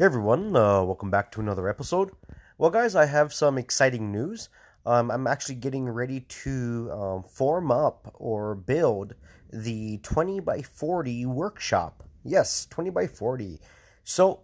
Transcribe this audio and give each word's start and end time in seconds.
Hey 0.00 0.06
everyone, 0.06 0.56
uh, 0.56 0.82
welcome 0.82 1.10
back 1.10 1.30
to 1.32 1.40
another 1.40 1.68
episode. 1.68 2.12
Well, 2.56 2.70
guys, 2.70 2.96
I 2.96 3.04
have 3.04 3.34
some 3.34 3.58
exciting 3.58 4.10
news. 4.10 4.48
Um, 4.86 5.10
I'm 5.10 5.26
actually 5.26 5.56
getting 5.56 5.86
ready 5.90 6.20
to 6.20 6.90
um, 6.90 7.22
form 7.22 7.70
up 7.70 8.10
or 8.14 8.54
build 8.54 9.14
the 9.52 9.98
20 9.98 10.40
by 10.40 10.62
40 10.62 11.26
workshop. 11.26 12.02
Yes, 12.24 12.66
20 12.70 12.88
by 12.88 13.08
40. 13.08 13.60
So, 14.02 14.40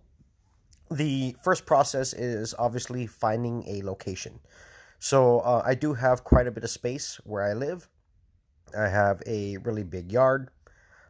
the 0.91 1.35
first 1.43 1.65
process 1.65 2.13
is 2.13 2.55
obviously 2.59 3.07
finding 3.07 3.67
a 3.67 3.81
location. 3.81 4.39
So, 4.99 5.39
uh, 5.39 5.63
I 5.65 5.75
do 5.75 5.95
have 5.95 6.23
quite 6.23 6.47
a 6.47 6.51
bit 6.51 6.65
of 6.65 6.71
space 6.71 7.19
where 7.25 7.43
I 7.43 7.55
live. 7.55 7.89
I 8.79 8.89
have 8.89 9.23
a 9.27 9.57
really 9.57 9.85
big 9.85 10.13
yard, 10.13 10.51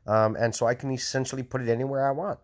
um, 0.06 0.36
and 0.36 0.54
so 0.54 0.68
I 0.68 0.76
can 0.76 0.92
essentially 0.92 1.42
put 1.42 1.62
it 1.62 1.68
anywhere 1.68 2.06
I 2.06 2.12
want. 2.12 2.38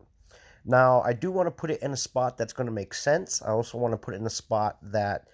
Now, 0.64 1.02
I 1.02 1.12
do 1.12 1.30
want 1.30 1.46
to 1.46 1.50
put 1.50 1.70
it 1.70 1.82
in 1.82 1.92
a 1.92 1.96
spot 1.96 2.36
that's 2.36 2.52
going 2.52 2.66
to 2.66 2.72
make 2.72 2.94
sense. 2.94 3.43
I 3.43 3.50
also 3.50 3.79
want 3.79 3.93
to 3.93 3.98
put 3.98 4.14
it 4.14 4.18
in 4.18 4.26
a 4.26 4.30
spot 4.30 4.79
that, 4.82 5.29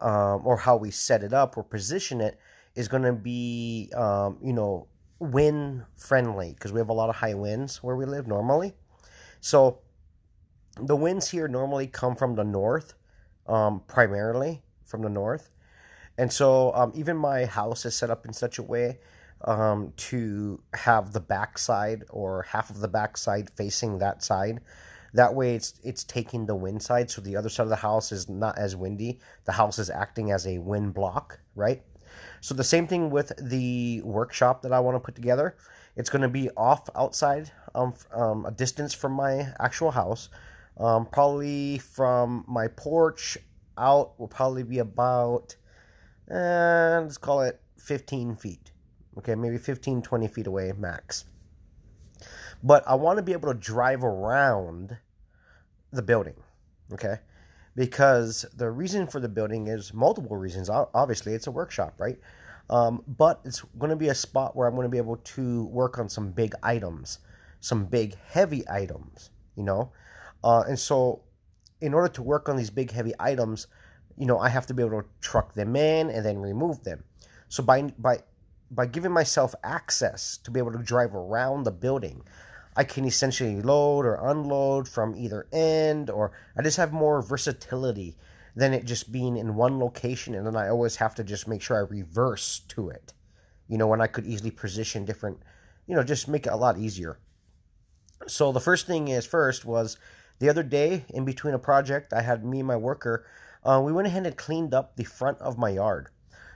um, 0.00 0.42
or 0.44 0.56
how 0.56 0.76
we 0.76 0.90
set 0.90 1.22
it 1.22 1.32
up 1.32 1.56
or 1.56 1.62
position 1.62 2.20
it, 2.20 2.38
is 2.74 2.88
going 2.88 3.02
to 3.02 3.12
be, 3.12 3.90
um, 3.96 4.38
you 4.42 4.52
know, 4.52 4.86
wind 5.18 5.82
friendly 5.96 6.52
because 6.52 6.72
we 6.72 6.78
have 6.78 6.90
a 6.90 6.92
lot 6.92 7.08
of 7.08 7.16
high 7.16 7.32
winds 7.32 7.82
where 7.82 7.96
we 7.96 8.04
live 8.04 8.26
normally. 8.26 8.74
So, 9.40 9.78
the 10.78 10.96
winds 10.96 11.30
here 11.30 11.48
normally 11.48 11.86
come 11.86 12.14
from 12.14 12.34
the 12.34 12.44
north, 12.44 12.92
um, 13.46 13.80
primarily 13.86 14.62
from 14.84 15.00
the 15.00 15.08
north. 15.08 15.48
And 16.18 16.30
so, 16.30 16.74
um, 16.74 16.92
even 16.94 17.16
my 17.16 17.46
house 17.46 17.86
is 17.86 17.94
set 17.94 18.10
up 18.10 18.26
in 18.26 18.34
such 18.34 18.58
a 18.58 18.62
way 18.62 18.98
um, 19.46 19.92
to 19.96 20.60
have 20.74 21.12
the 21.12 21.20
backside 21.20 22.04
or 22.10 22.42
half 22.42 22.70
of 22.70 22.80
the 22.80 22.88
backside 22.88 23.48
facing 23.50 23.98
that 23.98 24.22
side. 24.22 24.60
That 25.14 25.34
way, 25.34 25.54
it's 25.54 25.74
it's 25.82 26.04
taking 26.04 26.46
the 26.46 26.54
wind 26.54 26.82
side, 26.82 27.10
so 27.10 27.22
the 27.22 27.36
other 27.36 27.48
side 27.48 27.62
of 27.62 27.70
the 27.70 27.76
house 27.76 28.12
is 28.12 28.28
not 28.28 28.58
as 28.58 28.76
windy. 28.76 29.20
The 29.44 29.52
house 29.52 29.78
is 29.78 29.88
acting 29.88 30.32
as 30.32 30.46
a 30.46 30.58
wind 30.58 30.94
block, 30.94 31.40
right? 31.54 31.82
So 32.40 32.54
the 32.54 32.64
same 32.64 32.86
thing 32.86 33.10
with 33.10 33.32
the 33.40 34.02
workshop 34.02 34.62
that 34.62 34.72
I 34.72 34.80
want 34.80 34.96
to 34.96 35.00
put 35.00 35.14
together. 35.14 35.56
It's 35.94 36.10
going 36.10 36.22
to 36.22 36.28
be 36.28 36.50
off 36.50 36.90
outside, 36.94 37.50
um, 37.74 37.94
um, 38.12 38.44
a 38.44 38.50
distance 38.50 38.92
from 38.92 39.12
my 39.12 39.50
actual 39.58 39.90
house. 39.90 40.28
Um, 40.78 41.06
probably 41.06 41.78
from 41.78 42.44
my 42.46 42.68
porch 42.68 43.38
out 43.78 44.18
will 44.20 44.28
probably 44.28 44.62
be 44.62 44.80
about, 44.80 45.56
uh, 46.30 47.00
let's 47.02 47.16
call 47.16 47.40
it 47.40 47.58
15 47.78 48.36
feet 48.36 48.72
okay, 49.18 49.34
maybe 49.34 49.58
15, 49.58 50.02
20 50.02 50.28
feet 50.28 50.46
away 50.46 50.72
max. 50.76 51.24
But 52.62 52.86
I 52.86 52.94
want 52.94 53.18
to 53.18 53.22
be 53.22 53.32
able 53.32 53.52
to 53.52 53.58
drive 53.58 54.04
around 54.04 54.96
the 55.92 56.02
building, 56.02 56.36
okay? 56.92 57.16
Because 57.74 58.46
the 58.56 58.70
reason 58.70 59.06
for 59.06 59.20
the 59.20 59.28
building 59.28 59.68
is 59.68 59.92
multiple 59.92 60.36
reasons. 60.36 60.70
Obviously, 60.70 61.34
it's 61.34 61.46
a 61.46 61.50
workshop, 61.50 61.94
right? 61.98 62.18
Um, 62.70 63.02
but 63.06 63.40
it's 63.44 63.62
going 63.78 63.90
to 63.90 63.96
be 63.96 64.08
a 64.08 64.14
spot 64.14 64.56
where 64.56 64.66
I'm 64.66 64.74
going 64.74 64.86
to 64.86 64.90
be 64.90 64.98
able 64.98 65.18
to 65.18 65.66
work 65.66 65.98
on 65.98 66.08
some 66.08 66.30
big 66.30 66.54
items, 66.62 67.18
some 67.60 67.84
big 67.84 68.16
heavy 68.26 68.64
items, 68.68 69.30
you 69.54 69.62
know? 69.62 69.92
Uh, 70.42 70.64
and 70.66 70.78
so, 70.78 71.22
in 71.80 71.94
order 71.94 72.08
to 72.08 72.22
work 72.22 72.48
on 72.48 72.56
these 72.56 72.70
big 72.70 72.90
heavy 72.90 73.12
items, 73.20 73.66
you 74.16 74.26
know, 74.26 74.38
I 74.38 74.48
have 74.48 74.66
to 74.66 74.74
be 74.74 74.82
able 74.82 75.02
to 75.02 75.08
truck 75.20 75.54
them 75.54 75.76
in 75.76 76.10
and 76.10 76.24
then 76.24 76.38
remove 76.38 76.82
them. 76.82 77.04
So 77.48 77.62
by 77.62 77.82
by 77.82 78.20
by 78.70 78.86
giving 78.86 79.12
myself 79.12 79.54
access 79.62 80.38
to 80.38 80.50
be 80.50 80.60
able 80.60 80.72
to 80.72 80.78
drive 80.78 81.14
around 81.14 81.64
the 81.64 81.70
building, 81.70 82.22
I 82.76 82.84
can 82.84 83.04
essentially 83.04 83.62
load 83.62 84.04
or 84.04 84.28
unload 84.28 84.88
from 84.88 85.16
either 85.16 85.46
end, 85.52 86.10
or 86.10 86.32
I 86.56 86.62
just 86.62 86.76
have 86.76 86.92
more 86.92 87.22
versatility 87.22 88.16
than 88.56 88.72
it 88.72 88.86
just 88.86 89.12
being 89.12 89.36
in 89.36 89.54
one 89.54 89.78
location 89.78 90.34
and 90.34 90.46
then 90.46 90.56
I 90.56 90.68
always 90.68 90.96
have 90.96 91.14
to 91.16 91.24
just 91.24 91.46
make 91.46 91.60
sure 91.60 91.76
I 91.76 91.80
reverse 91.80 92.60
to 92.68 92.88
it. 92.88 93.12
You 93.68 93.76
know, 93.76 93.86
when 93.86 94.00
I 94.00 94.06
could 94.06 94.26
easily 94.26 94.50
position 94.50 95.04
different, 95.04 95.42
you 95.86 95.94
know, 95.94 96.02
just 96.02 96.26
make 96.26 96.46
it 96.46 96.52
a 96.52 96.56
lot 96.56 96.78
easier. 96.78 97.18
So 98.26 98.52
the 98.52 98.60
first 98.60 98.86
thing 98.86 99.08
is 99.08 99.26
first 99.26 99.66
was 99.66 99.98
the 100.38 100.48
other 100.48 100.62
day 100.62 101.04
in 101.10 101.26
between 101.26 101.52
a 101.52 101.58
project, 101.58 102.14
I 102.14 102.22
had 102.22 102.44
me 102.44 102.60
and 102.60 102.68
my 102.68 102.76
worker, 102.76 103.26
uh, 103.62 103.82
we 103.84 103.92
went 103.92 104.06
ahead 104.06 104.26
and 104.26 104.36
cleaned 104.36 104.72
up 104.72 104.96
the 104.96 105.04
front 105.04 105.38
of 105.40 105.58
my 105.58 105.70
yard. 105.70 106.08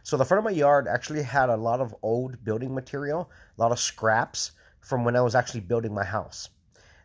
So 0.02 0.16
the 0.16 0.24
front 0.24 0.38
of 0.38 0.44
my 0.44 0.56
yard 0.56 0.88
actually 0.88 1.22
had 1.22 1.48
a 1.48 1.56
lot 1.56 1.80
of 1.80 1.94
old 2.02 2.42
building 2.44 2.74
material, 2.74 3.30
a 3.58 3.60
lot 3.60 3.72
of 3.72 3.78
scraps 3.78 4.52
from 4.80 5.04
when 5.04 5.16
I 5.16 5.20
was 5.20 5.34
actually 5.34 5.60
building 5.60 5.94
my 5.94 6.04
house. 6.04 6.48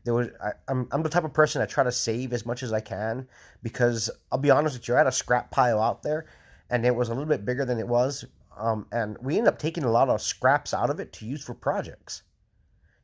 There 0.05 0.13
was 0.13 0.29
I, 0.41 0.49
am 0.49 0.53
I'm, 0.67 0.87
I'm 0.91 1.03
the 1.03 1.09
type 1.09 1.23
of 1.23 1.33
person 1.33 1.59
that 1.59 1.69
try 1.69 1.83
to 1.83 1.91
save 1.91 2.31
as 2.31 2.45
much 2.45 2.63
as 2.63 2.71
I 2.71 2.79
can 2.79 3.27
because 3.63 4.09
I'll 4.31 4.39
be 4.39 4.51
honest 4.51 4.77
with 4.77 4.87
you, 4.87 4.95
I 4.95 4.99
had 4.99 5.07
a 5.07 5.11
scrap 5.11 5.51
pile 5.51 5.81
out 5.81 6.03
there, 6.03 6.27
and 6.69 6.85
it 6.85 6.95
was 6.95 7.09
a 7.09 7.13
little 7.13 7.25
bit 7.25 7.45
bigger 7.45 7.65
than 7.65 7.79
it 7.79 7.87
was, 7.87 8.23
um, 8.57 8.85
and 8.91 9.17
we 9.19 9.37
ended 9.37 9.53
up 9.53 9.59
taking 9.59 9.83
a 9.83 9.91
lot 9.91 10.09
of 10.09 10.21
scraps 10.21 10.73
out 10.73 10.89
of 10.89 10.99
it 10.99 11.11
to 11.13 11.25
use 11.25 11.43
for 11.43 11.53
projects. 11.53 12.21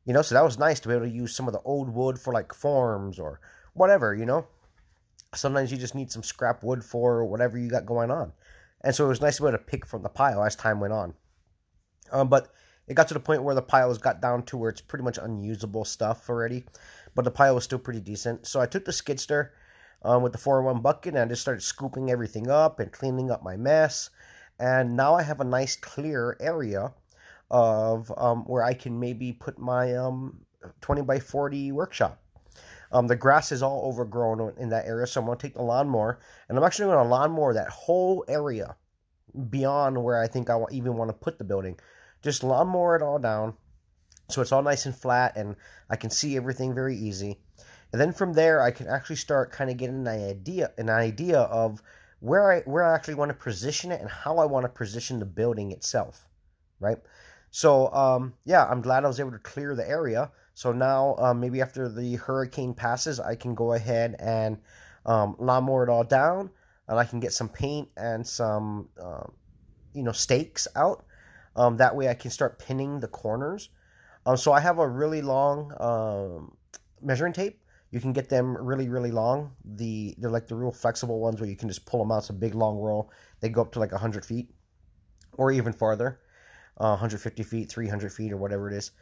You 0.04 0.12
know, 0.12 0.22
so 0.22 0.34
that 0.34 0.44
was 0.44 0.58
nice 0.58 0.80
to 0.80 0.88
be 0.88 0.94
able 0.94 1.06
to 1.06 1.12
use 1.12 1.34
some 1.34 1.46
of 1.46 1.52
the 1.52 1.60
old 1.60 1.88
wood 1.88 2.18
for 2.18 2.32
like 2.32 2.54
forms 2.54 3.18
or 3.18 3.40
whatever. 3.74 4.14
You 4.14 4.26
know, 4.26 4.46
sometimes 5.34 5.70
you 5.70 5.78
just 5.78 5.94
need 5.94 6.10
some 6.10 6.22
scrap 6.22 6.62
wood 6.64 6.84
for 6.84 7.24
whatever 7.24 7.58
you 7.58 7.68
got 7.68 7.86
going 7.86 8.10
on. 8.10 8.32
And 8.82 8.94
so 8.94 9.04
it 9.04 9.08
was 9.08 9.20
nice 9.20 9.36
to 9.36 9.42
be 9.42 9.48
able 9.48 9.58
to 9.58 9.64
pick 9.64 9.86
from 9.86 10.02
the 10.02 10.08
pile 10.08 10.42
as 10.42 10.56
time 10.56 10.80
went 10.80 10.92
on. 10.92 11.14
Um, 12.10 12.28
but 12.28 12.52
it 12.86 12.94
got 12.94 13.08
to 13.08 13.14
the 13.14 13.20
point 13.20 13.42
where 13.42 13.54
the 13.54 13.62
piles 13.62 13.98
got 13.98 14.20
down 14.20 14.42
to 14.44 14.56
where 14.56 14.70
it's 14.70 14.80
pretty 14.80 15.04
much 15.04 15.18
unusable 15.18 15.84
stuff 15.84 16.28
already. 16.28 16.64
But 17.14 17.24
the 17.24 17.30
pile 17.30 17.54
was 17.54 17.64
still 17.64 17.78
pretty 17.78 18.00
decent. 18.00 18.46
So 18.46 18.60
I 18.60 18.66
took 18.66 18.84
the 18.84 18.92
skidster 18.92 19.50
um, 20.02 20.22
with 20.22 20.32
the 20.32 20.38
401 20.38 20.82
bucket 20.82 21.14
and 21.14 21.22
I 21.22 21.26
just 21.26 21.42
started 21.42 21.62
scooping 21.62 22.10
everything 22.10 22.50
up 22.50 22.80
and 22.80 22.90
cleaning 22.92 23.30
up 23.30 23.42
my 23.42 23.56
mess. 23.56 24.10
And 24.58 24.96
now 24.96 25.14
I 25.14 25.22
have 25.22 25.40
a 25.40 25.44
nice 25.44 25.76
clear 25.76 26.36
area 26.40 26.92
of 27.50 28.12
um, 28.16 28.44
where 28.44 28.62
I 28.62 28.74
can 28.74 28.98
maybe 28.98 29.32
put 29.32 29.58
my 29.58 29.94
um, 29.96 30.40
20 30.80 31.02
by 31.02 31.20
40 31.20 31.72
workshop. 31.72 32.21
Um, 32.92 33.06
the 33.06 33.16
grass 33.16 33.52
is 33.52 33.62
all 33.62 33.86
overgrown 33.86 34.54
in 34.58 34.68
that 34.68 34.86
area, 34.86 35.06
so 35.06 35.20
I'm 35.20 35.26
going 35.26 35.38
to 35.38 35.46
take 35.46 35.54
the 35.54 35.62
lawnmower 35.62 36.20
and 36.48 36.58
I'm 36.58 36.64
actually 36.64 36.86
going 36.86 37.04
to 37.04 37.10
lawnmower 37.10 37.54
that 37.54 37.70
whole 37.70 38.24
area 38.28 38.76
beyond 39.48 40.02
where 40.02 40.20
I 40.20 40.26
think 40.26 40.50
I 40.50 40.58
even 40.70 40.96
want 40.96 41.08
to 41.08 41.14
put 41.14 41.38
the 41.38 41.44
building. 41.44 41.78
Just 42.22 42.44
lawnmower 42.44 42.96
it 42.96 43.02
all 43.02 43.18
down 43.18 43.54
so 44.32 44.40
it's 44.40 44.52
all 44.52 44.62
nice 44.62 44.86
and 44.86 44.96
flat 44.96 45.36
and 45.36 45.56
I 45.90 45.96
can 45.96 46.10
see 46.10 46.36
everything 46.36 46.74
very 46.74 46.96
easy. 46.96 47.38
And 47.92 48.00
then 48.00 48.12
from 48.12 48.32
there, 48.32 48.62
I 48.62 48.70
can 48.70 48.86
actually 48.86 49.16
start 49.16 49.52
kind 49.52 49.70
of 49.70 49.76
getting 49.76 50.06
an 50.06 50.30
idea, 50.30 50.72
an 50.78 50.88
idea 50.88 51.40
of 51.40 51.82
where 52.20 52.50
I 52.50 52.60
where 52.60 52.84
I 52.84 52.94
actually 52.94 53.14
want 53.14 53.30
to 53.30 53.34
position 53.34 53.92
it 53.92 54.00
and 54.00 54.08
how 54.08 54.38
I 54.38 54.46
want 54.46 54.64
to 54.64 54.68
position 54.68 55.18
the 55.18 55.26
building 55.26 55.72
itself, 55.72 56.28
right? 56.80 56.98
So 57.50 57.92
um, 57.92 58.34
yeah, 58.44 58.64
I'm 58.64 58.80
glad 58.80 59.04
I 59.04 59.08
was 59.08 59.20
able 59.20 59.32
to 59.32 59.38
clear 59.38 59.74
the 59.74 59.86
area. 59.86 60.30
So 60.54 60.72
now, 60.72 61.16
um, 61.18 61.40
maybe 61.40 61.62
after 61.62 61.88
the 61.88 62.16
hurricane 62.16 62.74
passes, 62.74 63.20
I 63.20 63.36
can 63.36 63.54
go 63.54 63.72
ahead 63.72 64.16
and 64.18 64.58
um, 65.06 65.36
lawnmower 65.38 65.84
it 65.84 65.88
all 65.88 66.04
down, 66.04 66.50
and 66.86 66.98
I 66.98 67.04
can 67.04 67.20
get 67.20 67.32
some 67.32 67.48
paint 67.48 67.88
and 67.96 68.26
some, 68.26 68.88
um, 69.02 69.32
you 69.94 70.02
know, 70.02 70.12
stakes 70.12 70.68
out. 70.76 71.04
Um, 71.56 71.78
that 71.78 71.96
way, 71.96 72.08
I 72.08 72.14
can 72.14 72.30
start 72.30 72.58
pinning 72.58 73.00
the 73.00 73.08
corners. 73.08 73.70
Um, 74.24 74.36
so 74.36 74.52
I 74.52 74.60
have 74.60 74.78
a 74.78 74.86
really 74.86 75.22
long 75.22 75.72
um, 75.80 76.56
measuring 77.00 77.32
tape. 77.32 77.58
You 77.90 78.00
can 78.00 78.12
get 78.12 78.28
them 78.28 78.56
really, 78.56 78.88
really 78.88 79.10
long. 79.10 79.52
The 79.64 80.14
they're 80.16 80.30
like 80.30 80.48
the 80.48 80.54
real 80.54 80.72
flexible 80.72 81.20
ones 81.20 81.40
where 81.40 81.50
you 81.50 81.56
can 81.56 81.68
just 81.68 81.84
pull 81.84 82.00
them 82.00 82.10
out. 82.10 82.18
It's 82.18 82.30
a 82.30 82.34
big 82.34 82.54
long 82.54 82.78
roll. 82.78 83.10
They 83.40 83.50
go 83.50 83.62
up 83.62 83.72
to 83.72 83.80
like 83.80 83.92
hundred 83.92 84.24
feet, 84.24 84.48
or 85.34 85.52
even 85.52 85.72
farther, 85.72 86.20
uh, 86.78 86.96
150 86.96 87.42
feet, 87.42 87.68
300 87.68 88.12
feet, 88.12 88.32
or 88.32 88.38
whatever 88.38 88.70
it 88.70 88.74
is. 88.74 88.92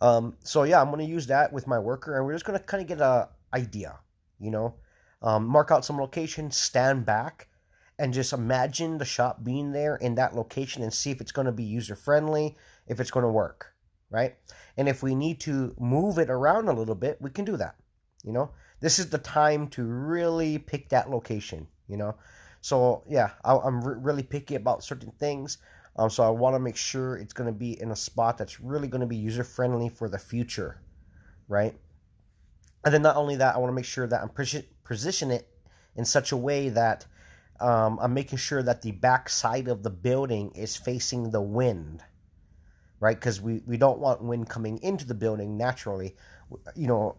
Um, 0.00 0.36
so 0.42 0.64
yeah, 0.64 0.80
I'm 0.80 0.88
going 0.88 1.04
to 1.04 1.10
use 1.10 1.26
that 1.28 1.52
with 1.52 1.66
my 1.66 1.78
worker, 1.78 2.16
and 2.16 2.26
we're 2.26 2.34
just 2.34 2.44
going 2.44 2.58
to 2.58 2.64
kind 2.64 2.82
of 2.82 2.88
get 2.88 3.00
a 3.00 3.28
idea, 3.52 3.98
you 4.38 4.50
know, 4.50 4.74
um, 5.22 5.46
mark 5.46 5.70
out 5.70 5.84
some 5.84 5.98
location, 5.98 6.50
stand 6.50 7.06
back, 7.06 7.48
and 7.98 8.12
just 8.12 8.32
imagine 8.32 8.98
the 8.98 9.04
shop 9.04 9.44
being 9.44 9.72
there 9.72 9.96
in 9.96 10.16
that 10.16 10.34
location 10.34 10.82
and 10.82 10.92
see 10.92 11.10
if 11.10 11.20
it's 11.20 11.32
going 11.32 11.46
to 11.46 11.52
be 11.52 11.64
user 11.64 11.94
friendly, 11.94 12.56
if 12.86 13.00
it's 13.00 13.10
going 13.10 13.24
to 13.24 13.30
work, 13.30 13.72
right? 14.10 14.34
And 14.76 14.88
if 14.88 15.02
we 15.02 15.14
need 15.14 15.40
to 15.40 15.74
move 15.78 16.18
it 16.18 16.30
around 16.30 16.68
a 16.68 16.72
little 16.72 16.96
bit, 16.96 17.18
we 17.20 17.30
can 17.30 17.44
do 17.44 17.56
that. 17.56 17.76
You 18.24 18.32
know, 18.32 18.50
this 18.80 18.98
is 18.98 19.10
the 19.10 19.18
time 19.18 19.68
to 19.68 19.84
really 19.84 20.58
pick 20.58 20.88
that 20.88 21.10
location. 21.10 21.68
You 21.86 21.98
know, 21.98 22.16
so 22.60 23.04
yeah, 23.08 23.30
I, 23.44 23.56
am 23.66 23.82
re- 23.82 23.96
really 23.98 24.22
picky 24.22 24.54
about 24.54 24.82
certain 24.82 25.12
things. 25.12 25.58
Um, 25.96 26.10
so 26.10 26.24
I 26.24 26.30
want 26.30 26.54
to 26.54 26.60
make 26.60 26.76
sure 26.76 27.16
it's 27.16 27.32
going 27.32 27.46
to 27.46 27.56
be 27.56 27.80
in 27.80 27.90
a 27.90 27.96
spot 27.96 28.38
that's 28.38 28.60
really 28.60 28.88
going 28.88 29.02
to 29.02 29.06
be 29.06 29.16
user 29.16 29.44
friendly 29.44 29.88
for 29.88 30.08
the 30.08 30.18
future, 30.18 30.80
right? 31.48 31.74
And 32.84 32.92
then 32.92 33.02
not 33.02 33.16
only 33.16 33.36
that, 33.36 33.54
I 33.54 33.58
want 33.58 33.70
to 33.70 33.74
make 33.74 33.84
sure 33.84 34.06
that 34.06 34.20
I'm 34.20 34.30
position 34.84 35.30
it 35.30 35.48
in 35.96 36.04
such 36.04 36.32
a 36.32 36.36
way 36.36 36.70
that 36.70 37.06
um, 37.60 37.98
I'm 38.02 38.12
making 38.12 38.38
sure 38.38 38.62
that 38.62 38.82
the 38.82 38.90
back 38.90 39.28
side 39.28 39.68
of 39.68 39.82
the 39.82 39.90
building 39.90 40.52
is 40.56 40.76
facing 40.76 41.30
the 41.30 41.40
wind, 41.40 42.02
right? 43.00 43.18
Because 43.18 43.40
we, 43.40 43.62
we 43.64 43.76
don't 43.76 44.00
want 44.00 44.22
wind 44.22 44.48
coming 44.48 44.82
into 44.82 45.06
the 45.06 45.14
building 45.14 45.56
naturally, 45.56 46.16
you 46.74 46.88
know, 46.88 47.16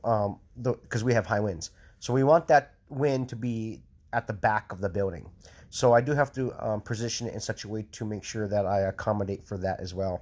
because 0.83 1.01
um, 1.01 1.05
we 1.05 1.13
have 1.13 1.25
high 1.25 1.39
winds. 1.39 1.71
So 1.99 2.13
we 2.13 2.23
want 2.23 2.49
that 2.49 2.73
wind 2.89 3.29
to 3.29 3.35
be 3.35 3.81
at 4.11 4.27
the 4.27 4.33
back 4.33 4.71
of 4.71 4.81
the 4.81 4.89
building. 4.89 5.29
So 5.75 5.91
I 5.91 5.99
do 5.99 6.13
have 6.13 6.31
to 6.31 6.53
um, 6.65 6.79
position 6.79 7.27
it 7.27 7.33
in 7.33 7.41
such 7.41 7.65
a 7.65 7.67
way 7.67 7.85
to 7.91 8.05
make 8.05 8.23
sure 8.23 8.47
that 8.47 8.65
I 8.65 8.87
accommodate 8.87 9.43
for 9.43 9.57
that 9.57 9.81
as 9.81 9.93
well. 9.93 10.21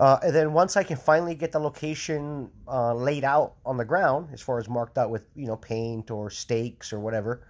Uh, 0.00 0.18
and 0.24 0.34
then 0.34 0.52
once 0.52 0.76
I 0.76 0.82
can 0.82 0.96
finally 0.96 1.36
get 1.36 1.52
the 1.52 1.60
location 1.60 2.50
uh, 2.66 2.94
laid 2.94 3.22
out 3.22 3.54
on 3.64 3.76
the 3.76 3.84
ground, 3.84 4.30
as 4.32 4.40
far 4.40 4.58
as 4.58 4.68
marked 4.68 4.98
out 4.98 5.08
with 5.08 5.22
you 5.36 5.46
know 5.46 5.54
paint 5.54 6.10
or 6.10 6.30
stakes 6.30 6.92
or 6.92 6.98
whatever, 6.98 7.46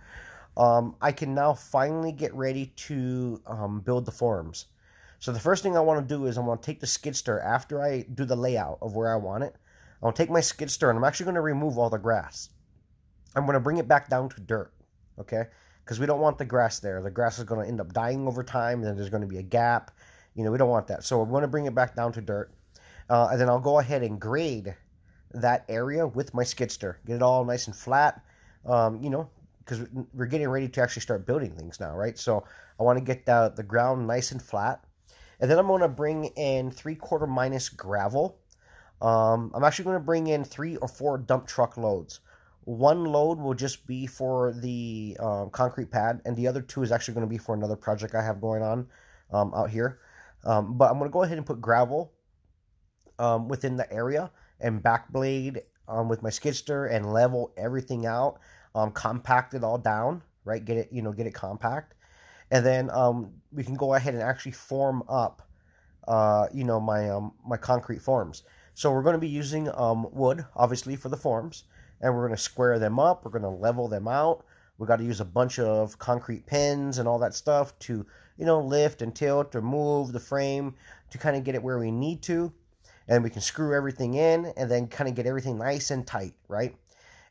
um, 0.59 0.95
I 1.01 1.13
can 1.13 1.35
now 1.35 1.55
finally 1.55 2.13
get 2.13 2.35
ready 2.35 2.67
to 2.89 3.41
um, 3.47 3.81
build 3.81 4.05
the 4.05 4.13
forms. 4.13 4.67
So 5.21 5.33
the 5.33 5.41
first 5.41 5.63
thing 5.63 5.79
I 5.79 5.81
want 5.81 6.07
to 6.07 6.15
do 6.15 6.27
is 6.27 6.37
I 6.37 6.43
want 6.43 6.61
to 6.61 6.67
take 6.67 6.81
the 6.81 6.87
skid 6.87 7.17
steer 7.17 7.41
after 7.41 7.83
I 7.83 8.03
do 8.03 8.27
the 8.27 8.37
layout 8.37 8.81
of 8.83 8.95
where 8.95 9.11
I 9.11 9.17
want 9.17 9.43
it. 9.43 9.57
I 10.03 10.05
want 10.05 10.17
to 10.17 10.23
take 10.23 10.31
my 10.31 10.43
skid 10.43 10.71
steer 10.71 10.91
and 10.91 10.99
I'm 10.99 11.05
actually 11.05 11.25
going 11.25 11.37
to 11.37 11.41
remove 11.41 11.79
all 11.79 11.89
the 11.89 11.97
grass. 11.97 12.51
I'm 13.35 13.47
going 13.47 13.55
to 13.55 13.61
bring 13.61 13.79
it 13.79 13.89
back 13.89 14.11
down 14.11 14.29
to 14.29 14.41
dirt, 14.43 14.71
okay? 15.19 15.45
Because 15.85 16.01
we 16.01 16.07
don't 16.07 16.21
want 16.21 16.39
the 16.39 16.45
grass 16.45 16.81
there. 16.81 17.03
The 17.03 17.11
grass 17.11 17.39
is 17.39 17.45
going 17.45 17.61
to 17.61 17.69
end 17.69 17.81
up 17.81 17.93
dying 17.93 18.27
over 18.27 18.43
time. 18.43 18.79
And 18.79 18.87
then 18.87 18.97
there's 18.97 19.11
going 19.11 19.23
to 19.23 19.29
be 19.29 19.39
a 19.39 19.43
gap. 19.43 19.91
You 20.35 20.45
know, 20.45 20.51
we 20.51 20.59
don't 20.59 20.71
want 20.71 20.89
that. 20.89 21.05
So 21.05 21.19
we're 21.19 21.31
going 21.31 21.43
to 21.43 21.49
bring 21.49 21.67
it 21.67 21.75
back 21.75 21.95
down 21.95 22.13
to 22.13 22.21
dirt. 22.21 22.53
Uh, 23.09 23.29
and 23.31 23.41
then 23.41 23.49
I'll 23.49 23.61
go 23.61 23.79
ahead 23.79 24.03
and 24.03 24.21
grade 24.21 24.75
that 25.33 25.65
area 25.69 26.07
with 26.07 26.33
my 26.33 26.43
skidster. 26.43 26.97
Get 27.07 27.17
it 27.17 27.23
all 27.23 27.45
nice 27.45 27.67
and 27.67 27.77
flat. 27.77 28.23
Um, 28.65 29.03
you 29.03 29.11
know, 29.11 29.29
because 29.59 29.87
we're 30.15 30.27
getting 30.27 30.49
ready 30.49 30.69
to 30.69 30.83
actually 30.83 31.03
start 31.03 31.27
building 31.27 31.53
things 31.53 31.81
now, 31.81 31.95
right? 31.95 32.19
So 32.19 32.45
I 32.79 32.83
want 32.83 32.99
to 32.99 33.05
get 33.05 33.27
the, 33.27 33.53
the 33.55 33.63
ground 33.63 34.07
nice 34.07 34.33
and 34.33 34.43
flat. 34.43 34.85
And 35.41 35.51
then 35.51 35.59
I'm 35.59 35.67
going 35.67 35.83
to 35.83 35.89
bring 35.89 36.25
in 36.25 36.71
three 36.71 36.95
quarter 36.95 37.27
minus 37.27 37.69
gravel. 37.69 38.39
Um, 39.03 39.53
I'm 39.55 39.65
actually 39.65 39.87
going 39.87 39.99
to 39.99 40.05
bring 40.05 40.29
in 40.29 40.45
three 40.45 40.77
or 40.77 40.89
four 40.89 41.19
dump 41.19 41.47
truck 41.47 41.77
loads. 41.77 42.21
One 42.65 43.05
load 43.05 43.39
will 43.39 43.53
just 43.53 43.87
be 43.87 44.07
for 44.07 44.55
the 44.55 45.19
um, 45.21 45.51
concrete 45.51 45.91
pad, 45.91 46.23
and 46.25 46.35
the 46.35 46.49
other 46.49 46.63
two 46.63 46.83
is 46.83 46.93
actually 46.93 47.15
going 47.15 47.27
to 47.27 47.31
be 47.31 47.37
for 47.37 47.55
another 47.55 47.77
project 47.77 48.15
I 48.15 48.23
have 48.23 48.41
going 48.41 48.63
on 48.63 48.87
um, 49.31 49.53
out 49.55 49.69
here. 49.69 49.99
Um, 50.45 50.79
but 50.79 50.91
I'm 50.91 50.99
going 50.99 51.11
to 51.11 51.13
go 51.13 51.25
ahead 51.25 51.37
and 51.37 51.47
put 51.47 51.61
gravel 51.61 52.13
um, 53.19 53.49
within 53.49 53.77
the 53.77 53.91
area 53.93 54.31
and 54.61 54.83
backblade 54.83 55.61
um, 55.89 56.09
with 56.09 56.23
my 56.23 56.31
skidster 56.31 56.91
and 56.91 57.13
level 57.13 57.53
everything 57.59 58.07
out 58.07 58.39
um, 58.75 58.93
compact 58.93 59.53
it 59.53 59.63
all 59.63 59.79
down, 59.79 60.23
right? 60.47 60.65
Get 60.65 60.79
it, 60.79 60.89
you 60.91 61.03
know, 61.03 61.13
get 61.13 61.27
it 61.27 61.35
compact, 61.35 61.95
and 62.51 62.65
then 62.65 62.91
we 63.53 63.63
can 63.63 63.75
go 63.75 63.93
ahead 63.93 64.15
and 64.15 64.23
actually 64.23 64.53
form 64.53 65.03
up, 65.07 65.47
uh, 66.09 66.47
you 66.53 66.65
know, 66.65 66.81
my 66.81 67.21
my 67.47 67.59
concrete 67.59 68.01
forms. 68.01 68.43
So 68.73 68.91
we're 68.91 69.03
going 69.03 69.15
to 69.15 69.21
be 69.21 69.29
using 69.29 69.71
wood, 70.13 70.47
obviously, 70.57 70.97
for 70.97 71.09
the 71.11 71.17
forms, 71.17 71.65
and 72.01 72.15
we're 72.15 72.27
going 72.27 72.37
to 72.37 72.43
square 72.43 72.79
them 72.79 72.99
up. 72.99 73.25
We're 73.25 73.31
going 73.31 73.43
to 73.43 73.49
level 73.49 73.89
them 73.89 74.09
out. 74.09 74.45
We 74.79 74.87
got 74.87 74.97
to 74.97 75.05
use 75.05 75.21
a 75.21 75.25
bunch 75.25 75.59
of 75.59 75.99
concrete 75.99 76.47
pins 76.47 76.99
and 76.99 77.07
all 77.07 77.21
that 77.21 77.35
stuff 77.35 77.79
to, 77.81 78.05
you 78.37 78.47
know, 78.47 78.61
lift 78.61 79.03
and 79.03 79.15
tilt 79.15 79.55
or 79.55 79.63
move 79.63 80.13
the 80.13 80.21
frame 80.21 80.75
to 81.11 81.19
kind 81.19 81.37
of 81.37 81.45
get 81.45 81.55
it 81.55 81.63
where 81.63 81.79
we 81.79 81.91
need 81.91 82.23
to. 82.23 82.53
And 83.07 83.23
we 83.23 83.31
can 83.31 83.43
screw 83.43 83.77
everything 83.77 84.15
in 84.15 84.47
and 84.57 84.71
then 84.71 84.89
kind 84.89 85.09
of 85.09 85.15
get 85.15 85.27
everything 85.27 85.59
nice 85.59 85.91
and 85.91 86.07
tight, 86.07 86.35
right? 86.49 86.75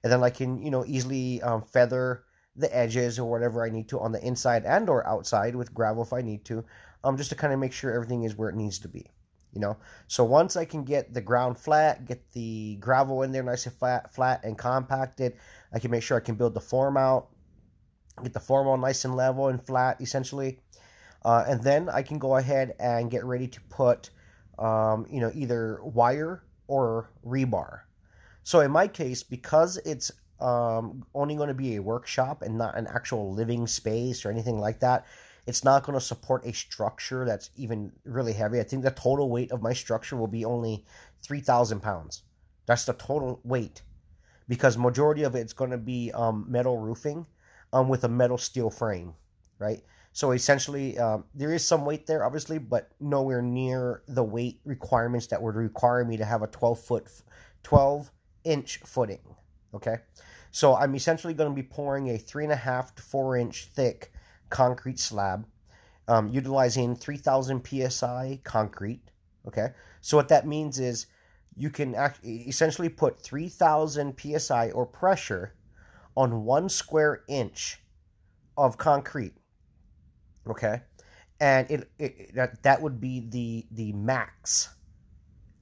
and 0.04 0.12
then 0.12 0.24
I 0.24 0.30
can 0.30 0.62
you 0.62 0.70
know 0.70 0.84
easily 0.86 1.42
um, 1.42 1.62
feather 1.62 2.24
the 2.56 2.76
edges 2.76 3.18
or 3.18 3.30
whatever 3.30 3.66
I 3.66 3.70
need 3.70 3.90
to 3.90 4.00
on 4.00 4.12
the 4.12 4.24
inside 4.24 4.64
and 4.66 4.88
or 4.90 5.08
outside 5.08 5.56
with 5.56 5.74
gravel 5.74 6.04
if 6.04 6.14
I 6.14 6.22
need 6.22 6.46
to, 6.46 6.64
um, 7.04 7.18
just 7.18 7.32
to 7.32 7.36
kind 7.36 7.52
of 7.52 7.60
make 7.60 7.74
sure 7.74 7.92
everything 7.92 8.26
is 8.26 8.36
where 8.36 8.50
it 8.50 8.56
needs 8.56 8.78
to 8.80 8.88
be. 8.88 9.08
You 9.54 9.62
know, 9.62 9.78
so 10.08 10.24
once 10.24 10.58
I 10.58 10.66
can 10.66 10.84
get 10.84 11.14
the 11.14 11.22
ground 11.22 11.60
flat, 11.60 12.06
get 12.06 12.32
the 12.32 12.76
gravel 12.78 13.22
in 13.22 13.32
there 13.32 13.44
nice 13.44 13.68
and 13.68 13.76
flat, 13.76 14.12
flat 14.12 14.44
and 14.44 14.58
compacted, 14.58 15.34
I 15.72 15.78
can 15.78 15.92
make 15.92 16.02
sure 16.02 16.18
I 16.18 16.22
can 16.22 16.36
build 16.36 16.56
the 16.56 16.60
form 16.60 16.98
out, 16.98 17.28
get 18.24 18.34
the 18.34 18.40
form 18.40 18.68
all 18.68 18.78
nice 18.78 19.06
and 19.06 19.16
level 19.16 19.50
and 19.50 19.64
flat, 19.64 20.02
essentially, 20.02 20.60
uh, 21.24 21.46
and 21.48 21.64
then 21.64 21.88
I 21.88 22.02
can 22.02 22.18
go 22.18 22.38
ahead 22.38 22.74
and 22.80 23.12
get 23.12 23.26
ready 23.26 23.48
to 23.48 23.62
put, 23.70 24.10
um, 24.58 25.06
you 25.10 25.22
know, 25.22 25.32
either 25.36 25.80
wire 25.84 26.44
or 26.68 27.12
rebar. 27.24 27.82
So 28.44 28.60
in 28.62 28.72
my 28.72 28.88
case, 28.88 29.22
because 29.22 29.78
it's 29.86 30.12
um, 30.40 31.06
only 31.14 31.36
going 31.36 31.48
to 31.48 31.54
be 31.54 31.76
a 31.76 31.82
workshop 31.82 32.42
and 32.42 32.58
not 32.58 32.78
an 32.78 32.88
actual 32.88 33.34
living 33.34 33.68
space 33.68 34.26
or 34.26 34.32
anything 34.32 34.60
like 34.60 34.80
that, 34.80 35.06
it's 35.46 35.64
not 35.64 35.84
going 35.84 35.98
to 35.98 36.04
support 36.04 36.46
a 36.46 36.54
structure 36.54 37.26
that's 37.26 37.50
even 37.56 37.92
really 38.06 38.34
heavy. 38.34 38.60
I 38.60 38.64
think 38.64 38.84
the 38.84 38.92
total 38.92 39.30
weight 39.30 39.52
of 39.52 39.62
my 39.62 39.74
structure 39.74 40.16
will 40.16 40.28
be 40.28 40.46
only 40.46 40.86
3,000 41.22 41.82
pounds. 41.82 42.24
That's 42.66 42.86
the 42.86 42.94
total 42.94 43.42
weight 43.44 43.82
because 44.48 44.78
majority 44.78 45.24
of 45.24 45.36
it's 45.36 45.54
going 45.54 45.72
to 45.72 45.78
be 45.78 46.12
um, 46.14 46.46
metal 46.48 46.78
roofing 46.78 47.26
um, 47.74 47.90
with 47.90 48.04
a 48.04 48.10
metal 48.10 48.38
steel 48.38 48.70
frame, 48.70 49.14
right? 49.60 49.82
So 50.14 50.32
essentially, 50.32 50.98
um, 51.00 51.26
there 51.34 51.52
is 51.52 51.66
some 51.66 51.86
weight 51.86 52.06
there, 52.06 52.24
obviously, 52.24 52.60
but 52.60 52.92
nowhere 53.00 53.42
near 53.42 54.04
the 54.08 54.24
weight 54.24 54.62
requirements 54.64 55.28
that 55.28 55.42
would 55.42 55.56
require 55.56 56.06
me 56.06 56.18
to 56.18 56.26
have 56.26 56.44
a 56.44 56.48
12 56.48 56.80
foot, 56.80 57.08
12 57.64 58.12
inch 58.44 58.80
footing. 58.86 59.22
Okay, 59.74 59.98
so 60.52 60.76
I'm 60.76 60.94
essentially 60.94 61.34
going 61.34 61.50
to 61.50 61.56
be 61.56 61.68
pouring 61.68 62.12
a 62.12 62.18
three 62.18 62.44
and 62.44 62.54
a 62.54 62.58
half 62.58 62.94
to 62.96 63.02
four 63.02 63.36
inch 63.36 63.70
thick 63.74 64.13
concrete 64.50 65.00
slab, 65.00 65.46
um, 66.08 66.28
utilizing 66.30 66.96
3,000 66.96 67.66
psi 67.66 68.40
concrete. 68.44 69.02
Okay, 69.48 69.70
so 70.02 70.18
what 70.18 70.30
that 70.30 70.48
means 70.48 70.80
is 70.80 71.08
you 71.56 71.70
can 71.70 71.96
act- 71.96 72.24
essentially 72.26 72.90
put 72.90 73.20
3,000 73.20 74.16
psi 74.18 74.72
or 74.72 74.86
pressure 74.86 75.54
on 76.16 76.46
one 76.46 76.70
square 76.70 77.24
inch 77.28 77.82
of 78.58 78.78
concrete. 78.78 79.36
Okay, 80.48 80.82
and 81.40 81.70
it, 81.72 81.90
it 81.98 82.36
that 82.36 82.64
that 82.64 82.82
would 82.82 83.00
be 83.00 83.22
the 83.30 83.66
the 83.72 83.94
max 83.94 84.70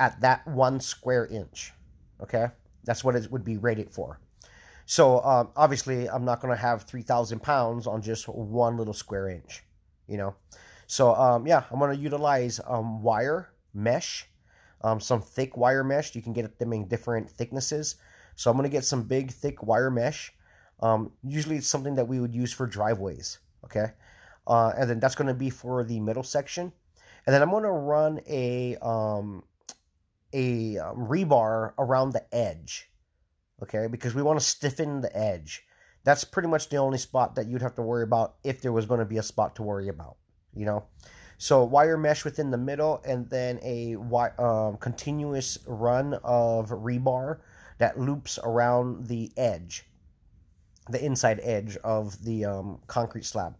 at 0.01 0.19
that 0.21 0.45
one 0.47 0.79
square 0.79 1.27
inch. 1.27 1.73
Okay. 2.21 2.47
That's 2.83 3.03
what 3.03 3.15
it 3.15 3.31
would 3.31 3.45
be 3.45 3.57
rated 3.57 3.91
for. 3.91 4.19
So 4.91 5.23
um, 5.23 5.51
obviously, 5.55 6.09
I'm 6.09 6.25
not 6.25 6.41
going 6.41 6.53
to 6.53 6.61
have 6.61 6.83
3,000 6.83 7.41
pounds 7.41 7.87
on 7.87 8.01
just 8.01 8.27
one 8.27 8.75
little 8.75 8.93
square 8.93 9.29
inch, 9.29 9.63
you 10.05 10.17
know. 10.17 10.35
So 10.85 11.15
um, 11.15 11.47
yeah, 11.47 11.63
I'm 11.71 11.79
going 11.79 11.95
to 11.95 12.03
utilize 12.03 12.59
um, 12.67 13.01
wire 13.01 13.53
mesh, 13.73 14.27
um, 14.81 14.99
some 14.99 15.21
thick 15.21 15.55
wire 15.55 15.85
mesh. 15.85 16.13
You 16.13 16.21
can 16.21 16.33
get 16.33 16.59
them 16.59 16.73
in 16.73 16.89
different 16.89 17.29
thicknesses. 17.29 17.95
So 18.35 18.51
I'm 18.51 18.57
going 18.57 18.69
to 18.69 18.77
get 18.77 18.83
some 18.83 19.03
big, 19.03 19.31
thick 19.31 19.63
wire 19.63 19.89
mesh. 19.89 20.33
Um, 20.81 21.13
usually, 21.23 21.55
it's 21.55 21.69
something 21.69 21.95
that 21.95 22.09
we 22.09 22.19
would 22.19 22.35
use 22.35 22.51
for 22.51 22.67
driveways. 22.67 23.39
Okay, 23.63 23.93
uh, 24.45 24.73
and 24.77 24.89
then 24.89 24.99
that's 24.99 25.15
going 25.15 25.29
to 25.29 25.33
be 25.33 25.49
for 25.49 25.85
the 25.85 26.01
middle 26.01 26.21
section. 26.21 26.73
And 27.25 27.33
then 27.33 27.41
I'm 27.41 27.51
going 27.51 27.63
to 27.63 27.71
run 27.71 28.19
a 28.27 28.75
um, 28.81 29.45
a 30.33 30.75
rebar 30.97 31.71
around 31.79 32.11
the 32.11 32.25
edge, 32.35 32.90
okay? 33.61 33.87
Because 33.87 34.13
we 34.13 34.21
want 34.21 34.39
to 34.39 34.45
stiffen 34.45 35.01
the 35.01 35.15
edge. 35.15 35.63
That's 36.03 36.23
pretty 36.23 36.47
much 36.47 36.69
the 36.69 36.77
only 36.77 36.97
spot 36.97 37.35
that 37.35 37.47
you'd 37.47 37.61
have 37.61 37.75
to 37.75 37.81
worry 37.81 38.03
about 38.03 38.35
if 38.43 38.61
there 38.61 38.71
was 38.71 38.85
going 38.85 38.99
to 38.99 39.05
be 39.05 39.17
a 39.17 39.23
spot 39.23 39.55
to 39.57 39.63
worry 39.63 39.87
about, 39.87 40.17
you 40.55 40.65
know? 40.65 40.85
So 41.37 41.63
wire 41.63 41.97
mesh 41.97 42.23
within 42.23 42.51
the 42.51 42.57
middle 42.57 43.01
and 43.03 43.27
then 43.27 43.59
a 43.63 43.95
um, 44.39 44.77
continuous 44.77 45.57
run 45.65 46.13
of 46.23 46.69
rebar 46.69 47.39
that 47.79 47.99
loops 47.99 48.37
around 48.43 49.07
the 49.07 49.31
edge, 49.35 49.83
the 50.87 51.03
inside 51.03 51.39
edge 51.41 51.77
of 51.77 52.23
the 52.23 52.45
um, 52.45 52.79
concrete 52.85 53.25
slab. 53.25 53.55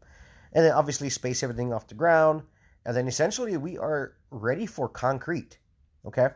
And 0.53 0.63
then 0.63 0.74
obviously 0.74 1.10
space 1.10 1.41
everything 1.41 1.74
off 1.74 1.88
the 1.88 1.96
ground. 1.96 2.43
And 2.86 2.96
then 2.96 3.08
essentially 3.08 3.58
we 3.58 3.79
are 3.79 4.13
ready 4.29 4.67
for 4.67 4.88
concrete, 4.88 5.58
okay? 6.05 6.29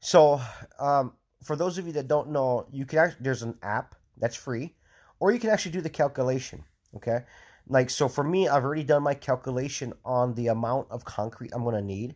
So, 0.00 0.40
um, 0.80 1.12
for 1.42 1.56
those 1.56 1.78
of 1.78 1.86
you 1.86 1.92
that 1.94 2.08
don't 2.08 2.30
know, 2.30 2.66
you 2.70 2.84
can 2.84 2.98
actually, 2.98 3.22
there's 3.22 3.42
an 3.42 3.58
app 3.62 3.94
that's 4.16 4.36
free, 4.36 4.74
or 5.18 5.32
you 5.32 5.38
can 5.38 5.50
actually 5.50 5.72
do 5.72 5.80
the 5.80 5.90
calculation. 5.90 6.64
Okay, 6.96 7.20
like 7.68 7.90
so 7.90 8.08
for 8.08 8.24
me, 8.24 8.48
I've 8.48 8.64
already 8.64 8.84
done 8.84 9.02
my 9.02 9.14
calculation 9.14 9.92
on 10.04 10.34
the 10.34 10.48
amount 10.48 10.88
of 10.90 11.04
concrete 11.04 11.52
I'm 11.54 11.64
gonna 11.64 11.82
need, 11.82 12.14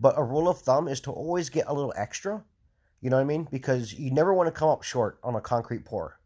but 0.00 0.18
a 0.18 0.22
rule 0.22 0.48
of 0.48 0.58
thumb 0.58 0.88
is 0.88 1.00
to 1.02 1.12
always 1.12 1.48
get 1.48 1.66
a 1.68 1.74
little 1.74 1.94
extra. 1.96 2.44
You 3.00 3.10
know 3.10 3.16
what 3.16 3.22
I 3.22 3.26
mean? 3.26 3.46
Because 3.50 3.94
you 3.94 4.10
never 4.10 4.34
want 4.34 4.48
to 4.48 4.58
come 4.58 4.68
up 4.68 4.82
short 4.82 5.18
on 5.22 5.36
a 5.36 5.40
concrete 5.40 5.84
pour. 5.84 6.18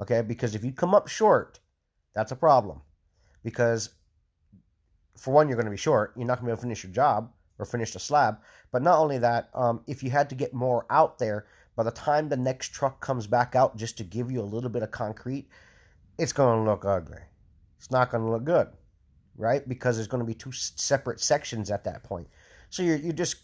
Okay, 0.00 0.22
because 0.22 0.54
if 0.54 0.64
you 0.64 0.72
come 0.72 0.94
up 0.94 1.08
short, 1.08 1.60
that's 2.14 2.32
a 2.32 2.36
problem. 2.36 2.80
Because 3.44 3.90
for 5.16 5.32
one, 5.34 5.48
you're 5.48 5.56
going 5.56 5.66
to 5.66 5.70
be 5.70 5.76
short. 5.76 6.12
You're 6.16 6.26
not 6.26 6.40
going 6.40 6.46
to 6.46 6.46
be 6.46 6.52
able 6.52 6.58
to 6.58 6.62
finish 6.62 6.82
your 6.82 6.92
job 6.92 7.30
or 7.58 7.64
finish 7.64 7.92
the 7.92 7.98
slab. 7.98 8.38
But 8.72 8.82
not 8.82 8.98
only 8.98 9.18
that, 9.18 9.50
um, 9.54 9.82
if 9.86 10.02
you 10.02 10.10
had 10.10 10.28
to 10.30 10.34
get 10.34 10.54
more 10.54 10.86
out 10.90 11.18
there, 11.18 11.46
by 11.78 11.84
the 11.84 11.92
time 11.92 12.28
the 12.28 12.36
next 12.36 12.72
truck 12.72 13.00
comes 13.00 13.28
back 13.28 13.54
out 13.54 13.76
just 13.76 13.98
to 13.98 14.02
give 14.02 14.32
you 14.32 14.40
a 14.40 14.42
little 14.42 14.68
bit 14.68 14.82
of 14.82 14.90
concrete, 14.90 15.46
it's 16.18 16.32
going 16.32 16.58
to 16.58 16.68
look 16.68 16.84
ugly. 16.84 17.20
It's 17.76 17.92
not 17.92 18.10
going 18.10 18.24
to 18.24 18.30
look 18.32 18.42
good, 18.42 18.66
right? 19.36 19.66
Because 19.68 19.94
there's 19.94 20.08
going 20.08 20.20
to 20.20 20.26
be 20.26 20.34
two 20.34 20.50
separate 20.50 21.20
sections 21.20 21.70
at 21.70 21.84
that 21.84 22.02
point. 22.02 22.26
So 22.68 22.82
you're 22.82 22.96
you're 22.96 23.12
just 23.12 23.36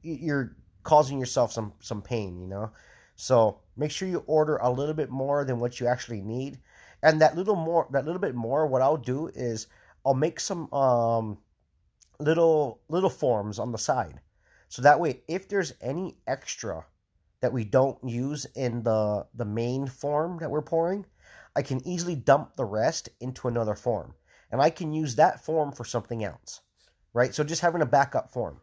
you're 0.00 0.56
causing 0.82 1.20
yourself 1.20 1.52
some 1.52 1.74
some 1.80 2.00
pain, 2.00 2.40
you 2.40 2.46
know. 2.46 2.70
So 3.16 3.60
make 3.76 3.90
sure 3.90 4.08
you 4.08 4.24
order 4.26 4.56
a 4.56 4.70
little 4.70 4.94
bit 4.94 5.10
more 5.10 5.44
than 5.44 5.60
what 5.60 5.78
you 5.78 5.86
actually 5.86 6.22
need. 6.22 6.60
And 7.02 7.20
that 7.20 7.36
little 7.36 7.54
more, 7.54 7.86
that 7.90 8.06
little 8.06 8.18
bit 8.18 8.34
more, 8.34 8.66
what 8.66 8.80
I'll 8.80 8.96
do 8.96 9.26
is 9.26 9.66
I'll 10.06 10.14
make 10.14 10.40
some 10.40 10.72
um, 10.72 11.36
little 12.18 12.80
little 12.88 13.10
forms 13.10 13.58
on 13.58 13.72
the 13.72 13.78
side. 13.78 14.20
So 14.70 14.80
that 14.80 15.00
way, 15.00 15.20
if 15.28 15.50
there's 15.50 15.74
any 15.82 16.16
extra 16.26 16.86
that 17.44 17.52
we 17.52 17.62
don't 17.62 17.98
use 18.02 18.46
in 18.56 18.82
the 18.84 19.26
the 19.34 19.44
main 19.44 19.86
form 19.86 20.38
that 20.38 20.50
we're 20.50 20.62
pouring, 20.62 21.04
I 21.54 21.60
can 21.60 21.86
easily 21.86 22.16
dump 22.16 22.56
the 22.56 22.64
rest 22.64 23.10
into 23.20 23.48
another 23.48 23.74
form. 23.74 24.14
And 24.50 24.62
I 24.62 24.70
can 24.70 24.94
use 24.94 25.16
that 25.16 25.44
form 25.44 25.70
for 25.70 25.84
something 25.84 26.24
else. 26.24 26.62
Right? 27.12 27.34
So 27.34 27.44
just 27.44 27.60
having 27.60 27.82
a 27.82 27.86
backup 27.86 28.32
form. 28.32 28.62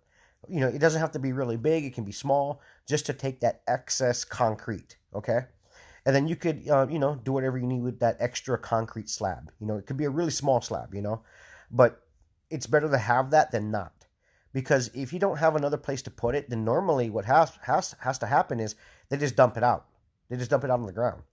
You 0.50 0.62
know, 0.62 0.68
it 0.68 0.80
doesn't 0.80 1.00
have 1.00 1.12
to 1.12 1.20
be 1.20 1.32
really 1.32 1.58
big, 1.58 1.86
it 1.86 1.94
can 1.94 2.06
be 2.06 2.12
small, 2.12 2.60
just 2.90 3.06
to 3.06 3.14
take 3.14 3.42
that 3.42 3.62
excess 3.68 4.26
concrete, 4.26 4.98
okay? 5.14 5.42
And 6.08 6.16
then 6.16 6.28
you 6.28 6.36
could, 6.36 6.68
uh, 6.68 6.88
you 6.90 6.98
know, 6.98 7.14
do 7.14 7.34
whatever 7.34 7.60
you 7.60 7.68
need 7.68 7.84
with 7.84 8.00
that 8.00 8.18
extra 8.20 8.58
concrete 8.58 9.12
slab. 9.12 9.52
You 9.60 9.68
know, 9.68 9.78
it 9.78 9.86
could 9.86 9.98
be 9.98 10.06
a 10.06 10.10
really 10.10 10.32
small 10.32 10.60
slab, 10.60 10.96
you 10.96 11.04
know, 11.04 11.22
but 11.70 12.02
it's 12.50 12.66
better 12.66 12.90
to 12.90 12.98
have 12.98 13.30
that 13.30 13.52
than 13.52 13.70
not 13.70 13.94
because 14.54 14.90
if 14.94 15.14
you 15.14 15.20
don't 15.20 15.38
have 15.38 15.56
another 15.56 15.78
place 15.78 16.02
to 16.04 16.12
put 16.12 16.36
it, 16.36 16.50
then 16.50 16.66
normally 16.66 17.10
what 17.10 17.26
has 17.26 17.52
has 17.62 17.96
has 18.00 18.18
to 18.20 18.26
happen 18.26 18.60
is 18.60 18.76
they 19.10 19.18
just 19.18 19.36
dump 19.36 19.58
it 19.58 19.64
out. 19.64 19.86
They 20.30 20.38
just 20.38 20.50
dump 20.50 20.64
it 20.64 20.70
out 20.70 20.80
on 20.80 20.86
the 20.86 20.94
ground, 20.94 21.24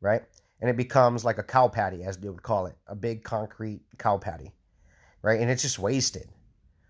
right? 0.00 0.22
And 0.60 0.70
it 0.70 0.76
becomes 0.76 1.24
like 1.24 1.38
a 1.38 1.42
cow 1.42 1.68
patty, 1.68 2.02
as 2.04 2.16
they 2.16 2.28
would 2.28 2.42
call 2.42 2.66
it, 2.66 2.76
a 2.86 2.94
big 2.94 3.24
concrete 3.24 3.82
cow 3.98 4.18
patty, 4.18 4.52
right? 5.22 5.40
And 5.40 5.50
it's 5.50 5.62
just 5.62 5.78
wasted. 5.78 6.28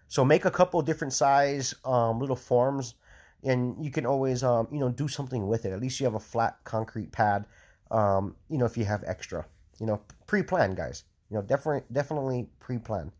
So 0.08 0.24
make 0.24 0.44
a 0.44 0.50
couple 0.50 0.80
different 0.82 1.12
size 1.12 1.74
um, 1.84 2.20
little 2.20 2.36
forms, 2.36 2.94
and 3.42 3.82
you 3.84 3.90
can 3.90 4.06
always 4.06 4.42
um, 4.42 4.68
you 4.70 4.78
know 4.78 4.90
do 4.90 5.08
something 5.08 5.46
with 5.46 5.64
it. 5.64 5.72
At 5.72 5.80
least 5.80 5.98
you 6.00 6.04
have 6.04 6.14
a 6.14 6.20
flat 6.20 6.58
concrete 6.64 7.12
pad. 7.12 7.46
Um, 7.90 8.36
you 8.48 8.58
know 8.58 8.66
if 8.66 8.76
you 8.76 8.84
have 8.84 9.02
extra, 9.06 9.46
you 9.80 9.86
know 9.86 10.02
pre-plan, 10.26 10.74
guys. 10.74 11.04
You 11.30 11.36
know 11.36 11.42
definitely 11.42 11.82
definitely 11.90 12.48
pre-plan. 12.60 13.12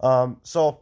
Um, 0.00 0.40
so 0.42 0.80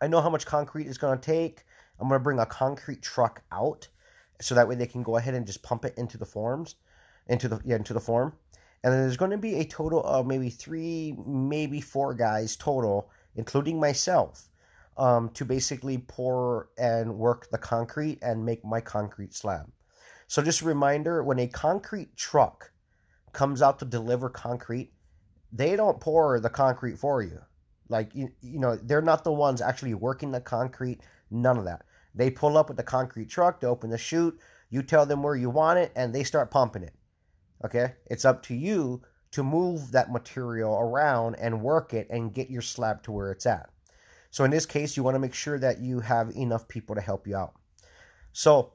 I 0.00 0.06
know 0.06 0.20
how 0.20 0.30
much 0.30 0.46
concrete 0.46 0.86
it's 0.86 0.98
going 0.98 1.18
to 1.18 1.24
take. 1.24 1.64
I'm 1.98 2.08
going 2.08 2.20
to 2.20 2.22
bring 2.22 2.38
a 2.38 2.46
concrete 2.46 3.02
truck 3.02 3.42
out 3.50 3.88
so 4.40 4.54
that 4.54 4.68
way 4.68 4.76
they 4.76 4.86
can 4.86 5.02
go 5.02 5.16
ahead 5.16 5.34
and 5.34 5.46
just 5.46 5.62
pump 5.62 5.84
it 5.84 5.94
into 5.96 6.16
the 6.16 6.26
forms, 6.26 6.76
into 7.26 7.48
the 7.48 7.60
yeah, 7.64 7.76
into 7.76 7.92
the 7.92 8.00
form. 8.00 8.34
And 8.84 8.92
then 8.92 9.00
there's 9.00 9.16
going 9.16 9.32
to 9.32 9.38
be 9.38 9.56
a 9.56 9.64
total 9.64 10.02
of 10.04 10.26
maybe 10.26 10.50
three, 10.50 11.16
maybe 11.26 11.80
four 11.80 12.14
guys 12.14 12.56
total, 12.56 13.10
including 13.34 13.80
myself, 13.80 14.48
um, 14.96 15.30
to 15.30 15.44
basically 15.44 15.98
pour 15.98 16.68
and 16.78 17.18
work 17.18 17.50
the 17.50 17.58
concrete 17.58 18.20
and 18.22 18.44
make 18.44 18.64
my 18.64 18.80
concrete 18.80 19.34
slab. 19.34 19.68
So 20.28 20.42
just 20.42 20.60
a 20.60 20.66
reminder, 20.66 21.24
when 21.24 21.40
a 21.40 21.48
concrete 21.48 22.16
truck 22.16 22.70
comes 23.32 23.62
out 23.62 23.80
to 23.80 23.84
deliver 23.84 24.28
concrete, 24.28 24.92
they 25.52 25.74
don't 25.74 26.00
pour 26.00 26.38
the 26.38 26.50
concrete 26.50 26.98
for 26.98 27.22
you. 27.22 27.40
Like 27.88 28.14
you, 28.14 28.30
you 28.42 28.58
know, 28.58 28.76
they're 28.76 29.02
not 29.02 29.24
the 29.24 29.32
ones 29.32 29.60
actually 29.60 29.94
working 29.94 30.30
the 30.30 30.40
concrete. 30.40 31.00
None 31.30 31.58
of 31.58 31.64
that. 31.64 31.82
They 32.14 32.30
pull 32.30 32.58
up 32.58 32.68
with 32.68 32.76
the 32.76 32.82
concrete 32.82 33.28
truck. 33.28 33.60
They 33.60 33.66
open 33.66 33.90
the 33.90 33.98
chute. 33.98 34.38
You 34.70 34.82
tell 34.82 35.06
them 35.06 35.22
where 35.22 35.36
you 35.36 35.50
want 35.50 35.78
it, 35.78 35.92
and 35.96 36.14
they 36.14 36.24
start 36.24 36.50
pumping 36.50 36.82
it. 36.82 36.94
Okay, 37.64 37.94
it's 38.06 38.24
up 38.24 38.42
to 38.44 38.54
you 38.54 39.02
to 39.30 39.42
move 39.42 39.92
that 39.92 40.12
material 40.12 40.74
around 40.78 41.36
and 41.36 41.62
work 41.62 41.92
it 41.92 42.06
and 42.10 42.32
get 42.32 42.50
your 42.50 42.62
slab 42.62 43.02
to 43.02 43.12
where 43.12 43.30
it's 43.30 43.46
at. 43.46 43.68
So 44.30 44.44
in 44.44 44.50
this 44.50 44.66
case, 44.66 44.96
you 44.96 45.02
want 45.02 45.14
to 45.14 45.20
make 45.20 45.34
sure 45.34 45.58
that 45.58 45.80
you 45.80 46.00
have 46.00 46.30
enough 46.36 46.68
people 46.68 46.94
to 46.94 47.00
help 47.00 47.26
you 47.26 47.36
out. 47.36 47.54
So 48.32 48.72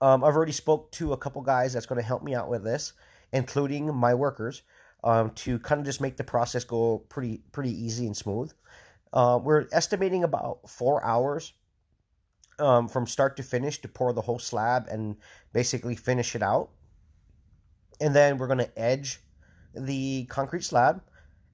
um, 0.00 0.24
I've 0.24 0.34
already 0.34 0.52
spoke 0.52 0.90
to 0.92 1.12
a 1.12 1.16
couple 1.16 1.42
guys 1.42 1.72
that's 1.72 1.86
going 1.86 2.00
to 2.00 2.06
help 2.06 2.22
me 2.22 2.34
out 2.34 2.48
with 2.48 2.64
this, 2.64 2.92
including 3.32 3.94
my 3.94 4.14
workers 4.14 4.62
um, 5.04 5.30
to 5.30 5.58
kind 5.58 5.80
of 5.80 5.86
just 5.86 6.00
make 6.00 6.16
the 6.16 6.24
process 6.24 6.64
go 6.64 6.98
pretty 7.08 7.42
pretty 7.52 7.72
easy 7.72 8.06
and 8.06 8.16
smooth. 8.16 8.52
Uh, 9.12 9.38
we're 9.42 9.66
estimating 9.72 10.24
about 10.24 10.68
four 10.68 11.04
hours 11.04 11.52
um, 12.58 12.88
from 12.88 13.06
start 13.06 13.36
to 13.36 13.42
finish 13.42 13.80
to 13.80 13.88
pour 13.88 14.12
the 14.12 14.20
whole 14.20 14.38
slab 14.38 14.86
and 14.88 15.16
basically 15.52 15.96
finish 15.96 16.34
it 16.34 16.42
out. 16.42 16.70
And 18.00 18.14
then 18.14 18.38
we're 18.38 18.46
going 18.46 18.58
to 18.58 18.78
edge 18.78 19.20
the 19.74 20.24
concrete 20.26 20.64
slab, 20.64 21.02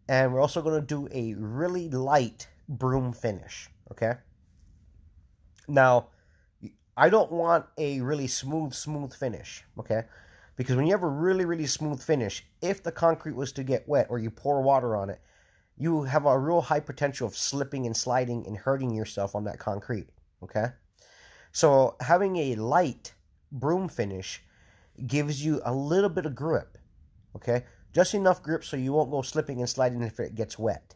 and 0.09 0.33
we're 0.33 0.41
also 0.41 0.63
going 0.63 0.81
to 0.81 0.87
do 0.87 1.09
a 1.13 1.35
really 1.35 1.89
light 1.89 2.49
broom 2.69 3.13
finish. 3.13 3.69
Okay. 3.91 4.15
Now, 5.69 6.09
I 6.97 7.09
don't 7.09 7.33
want 7.33 7.67
a 7.79 8.01
really 8.01 8.27
smooth, 8.27 8.73
smooth 8.73 9.15
finish. 9.15 9.65
Okay. 9.79 10.03
Because 10.57 10.75
when 10.75 10.87
you 10.87 10.93
have 10.93 11.03
a 11.03 11.09
really, 11.09 11.45
really 11.45 11.67
smooth 11.67 12.03
finish, 12.03 12.45
if 12.63 12.83
the 12.83 12.93
concrete 12.93 13.37
was 13.37 13.53
to 13.53 13.63
get 13.63 13.89
wet 13.89 14.07
or 14.09 14.19
you 14.19 14.31
pour 14.31 14.63
water 14.63 14.97
on 14.97 15.11
it, 15.11 15.21
you 15.77 16.05
have 16.05 16.25
a 16.25 16.39
real 16.39 16.63
high 16.63 16.81
potential 16.81 17.27
of 17.27 17.37
slipping 17.37 17.85
and 17.85 17.97
sliding 17.97 18.47
and 18.47 18.57
hurting 18.57 18.95
yourself 18.95 19.35
on 19.35 19.45
that 19.45 19.59
concrete. 19.59 20.09
Okay? 20.43 20.67
So 21.53 21.97
having 22.01 22.37
a 22.37 22.55
light 22.55 23.13
broom 23.53 23.89
finish 23.89 24.43
gives 25.07 25.45
you 25.45 25.61
a 25.65 25.75
little 25.75 26.09
bit 26.09 26.25
of 26.25 26.35
grip. 26.35 26.79
Okay? 27.37 27.65
Just 27.93 28.15
enough 28.15 28.43
grip 28.43 28.65
so 28.65 28.79
you 28.79 28.95
won't 28.95 29.11
go 29.11 29.21
slipping 29.21 29.61
and 29.61 29.69
sliding 29.69 30.03
if 30.03 30.19
it 30.19 30.35
gets 30.35 30.59
wet. 30.59 30.95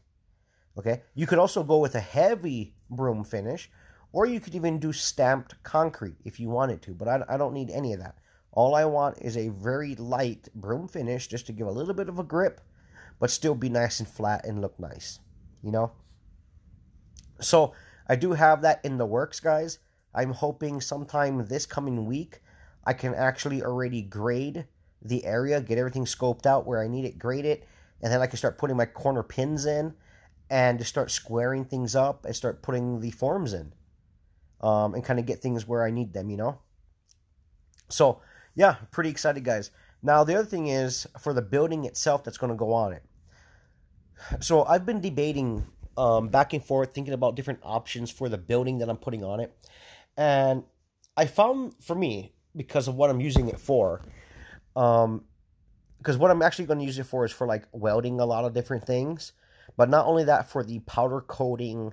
Okay? 0.78 1.02
You 1.14 1.26
could 1.26 1.38
also 1.38 1.62
go 1.62 1.78
with 1.78 1.94
a 1.94 2.00
heavy 2.00 2.74
broom 2.88 3.24
finish, 3.24 3.70
or 4.12 4.24
you 4.24 4.40
could 4.40 4.54
even 4.54 4.78
do 4.78 4.92
stamped 4.92 5.62
concrete 5.62 6.16
if 6.24 6.40
you 6.40 6.48
wanted 6.48 6.80
to, 6.82 6.94
but 6.94 7.06
I, 7.06 7.22
I 7.28 7.36
don't 7.36 7.54
need 7.54 7.70
any 7.70 7.92
of 7.92 8.00
that. 8.00 8.16
All 8.52 8.74
I 8.74 8.84
want 8.84 9.18
is 9.20 9.36
a 9.36 9.48
very 9.48 9.94
light 9.94 10.48
broom 10.54 10.88
finish 10.88 11.28
just 11.28 11.46
to 11.46 11.52
give 11.52 11.66
a 11.66 11.72
little 11.72 11.94
bit 11.94 12.08
of 12.08 12.18
a 12.18 12.24
grip, 12.24 12.60
but 13.18 13.30
still 13.30 13.54
be 13.54 13.68
nice 13.68 14.00
and 14.00 14.08
flat 14.08 14.44
and 14.44 14.60
look 14.60 14.78
nice, 14.78 15.20
you 15.62 15.70
know? 15.70 15.92
So 17.40 17.74
I 18.08 18.16
do 18.16 18.32
have 18.32 18.62
that 18.62 18.84
in 18.84 18.96
the 18.98 19.06
works, 19.06 19.40
guys. 19.40 19.78
I'm 20.14 20.32
hoping 20.32 20.80
sometime 20.80 21.46
this 21.46 21.66
coming 21.66 22.06
week 22.06 22.40
I 22.84 22.92
can 22.92 23.14
actually 23.14 23.62
already 23.62 24.02
grade 24.02 24.66
the 25.02 25.24
area, 25.24 25.60
get 25.60 25.78
everything 25.78 26.04
scoped 26.04 26.46
out 26.46 26.66
where 26.66 26.82
I 26.82 26.88
need 26.88 27.04
it 27.04 27.18
grade 27.18 27.44
it, 27.44 27.66
and 28.02 28.12
then 28.12 28.20
I 28.20 28.26
can 28.26 28.38
start 28.38 28.58
putting 28.58 28.76
my 28.76 28.86
corner 28.86 29.22
pins 29.22 29.66
in 29.66 29.94
and 30.48 30.78
just 30.78 30.90
start 30.90 31.10
squaring 31.10 31.64
things 31.64 31.94
up 31.94 32.24
and 32.24 32.34
start 32.34 32.62
putting 32.62 33.00
the 33.00 33.10
forms 33.10 33.52
in 33.52 33.72
um, 34.60 34.94
and 34.94 35.04
kind 35.04 35.18
of 35.18 35.26
get 35.26 35.40
things 35.40 35.66
where 35.66 35.84
I 35.84 35.90
need 35.90 36.12
them, 36.12 36.30
you 36.30 36.36
know? 36.36 36.58
So 37.88 38.20
yeah, 38.54 38.76
pretty 38.90 39.10
excited, 39.10 39.44
guys. 39.44 39.70
Now, 40.02 40.24
the 40.24 40.34
other 40.34 40.46
thing 40.46 40.68
is 40.68 41.06
for 41.20 41.32
the 41.32 41.42
building 41.42 41.84
itself 41.84 42.24
that's 42.24 42.38
going 42.38 42.50
to 42.50 42.56
go 42.56 42.72
on 42.72 42.92
it. 42.92 43.02
So, 44.40 44.64
I've 44.64 44.86
been 44.86 45.00
debating 45.00 45.66
um, 45.96 46.28
back 46.28 46.52
and 46.52 46.64
forth, 46.64 46.94
thinking 46.94 47.14
about 47.14 47.36
different 47.36 47.60
options 47.62 48.10
for 48.10 48.28
the 48.28 48.38
building 48.38 48.78
that 48.78 48.88
I'm 48.88 48.96
putting 48.96 49.24
on 49.24 49.40
it. 49.40 49.54
And 50.16 50.64
I 51.16 51.26
found 51.26 51.74
for 51.82 51.94
me, 51.94 52.32
because 52.56 52.88
of 52.88 52.94
what 52.96 53.10
I'm 53.10 53.20
using 53.20 53.48
it 53.48 53.60
for, 53.60 54.02
um, 54.76 55.24
because 55.98 56.16
what 56.16 56.30
I'm 56.30 56.42
actually 56.42 56.64
going 56.64 56.78
to 56.78 56.84
use 56.84 56.98
it 56.98 57.04
for 57.04 57.24
is 57.24 57.32
for 57.32 57.46
like 57.46 57.64
welding 57.72 58.20
a 58.20 58.24
lot 58.24 58.44
of 58.44 58.54
different 58.54 58.86
things. 58.86 59.32
But 59.76 59.90
not 59.90 60.06
only 60.06 60.24
that, 60.24 60.50
for 60.50 60.64
the 60.64 60.80
powder 60.80 61.20
coating 61.20 61.92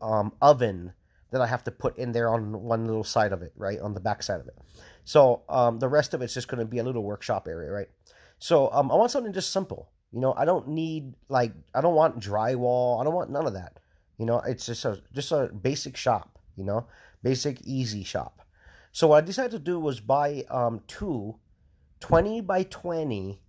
um, 0.00 0.32
oven 0.40 0.92
that 1.30 1.40
I 1.40 1.46
have 1.46 1.64
to 1.64 1.70
put 1.70 1.98
in 1.98 2.12
there 2.12 2.28
on 2.28 2.52
one 2.62 2.86
little 2.86 3.04
side 3.04 3.32
of 3.32 3.42
it, 3.42 3.52
right? 3.56 3.80
On 3.80 3.94
the 3.94 4.00
back 4.00 4.22
side 4.22 4.40
of 4.40 4.46
it. 4.46 4.56
So 5.04 5.42
um, 5.48 5.78
the 5.78 5.88
rest 5.88 6.14
of 6.14 6.22
it's 6.22 6.34
just 6.34 6.48
going 6.48 6.60
to 6.60 6.64
be 6.64 6.78
a 6.78 6.84
little 6.84 7.02
workshop 7.02 7.48
area, 7.48 7.70
right? 7.70 7.88
So 8.38 8.70
um, 8.72 8.90
I 8.90 8.94
want 8.94 9.10
something 9.10 9.32
just 9.32 9.52
simple. 9.52 9.90
You 10.12 10.20
know, 10.20 10.34
I 10.36 10.44
don't 10.44 10.68
need 10.68 11.14
like 11.28 11.52
I 11.74 11.80
don't 11.80 11.94
want 11.94 12.20
drywall. 12.20 13.00
I 13.00 13.04
don't 13.04 13.14
want 13.14 13.30
none 13.30 13.46
of 13.46 13.54
that. 13.54 13.80
You 14.18 14.26
know, 14.26 14.38
it's 14.46 14.66
just 14.66 14.84
a 14.84 15.02
just 15.12 15.32
a 15.32 15.48
basic 15.48 15.96
shop. 15.96 16.38
You 16.56 16.64
know, 16.64 16.86
basic 17.22 17.60
easy 17.62 18.04
shop. 18.04 18.40
So 18.92 19.08
what 19.08 19.24
I 19.24 19.26
decided 19.26 19.50
to 19.52 19.58
do 19.58 19.80
was 19.80 19.98
buy 19.98 20.44
um, 20.50 20.82
two 20.86 21.36
20 22.00 22.42
by 22.42 22.62
20 22.64 23.40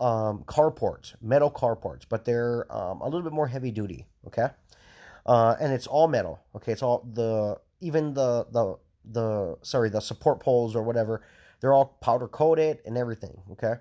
um, 0.00 0.44
carports, 0.44 1.14
metal 1.20 1.50
carports, 1.50 2.02
but 2.08 2.24
they're 2.24 2.66
um, 2.70 3.00
a 3.00 3.04
little 3.04 3.22
bit 3.22 3.32
more 3.32 3.48
heavy 3.48 3.70
duty. 3.70 4.06
Okay, 4.26 4.48
uh, 5.26 5.56
and 5.60 5.72
it's 5.72 5.86
all 5.86 6.08
metal. 6.08 6.40
Okay, 6.54 6.72
it's 6.72 6.82
all 6.82 7.06
the 7.12 7.58
even 7.80 8.14
the 8.14 8.46
the 8.50 8.76
the 9.04 9.56
sorry 9.62 9.88
the 9.88 10.00
support 10.00 10.40
poles 10.40 10.76
or 10.76 10.82
whatever 10.82 11.22
they're 11.60 11.72
all 11.72 11.96
powder 12.00 12.28
coated 12.28 12.78
and 12.84 12.96
everything 12.96 13.42
okay? 13.52 13.74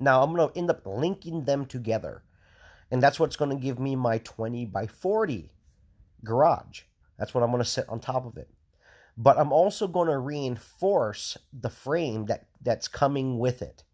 Now 0.00 0.22
i'm 0.22 0.34
to 0.52 0.58
end 0.58 0.70
up 0.70 0.82
linking 0.86 1.44
them 1.44 1.66
together 1.66 2.22
and 2.90 3.02
that's 3.02 3.20
what's 3.20 3.36
to 3.50 3.62
give 3.62 3.78
me 3.78 3.96
my 3.96 4.18
20 4.18 4.66
by 4.66 4.86
40 4.86 5.50
garage. 6.24 6.82
That's 7.18 7.34
what 7.34 7.42
i'm 7.42 7.50
to 7.62 7.68
sit 7.68 7.88
on 7.88 8.00
top 8.00 8.26
of 8.26 8.36
it. 8.36 8.48
But 9.16 9.38
i'm 9.38 9.52
also 9.52 9.86
to 10.08 10.18
reinforce 10.18 11.36
the 11.52 11.70
frame 11.70 12.26
that 12.26 12.46
that's 12.60 12.88
coming 12.88 13.38
with 13.38 13.62
it 13.62 13.84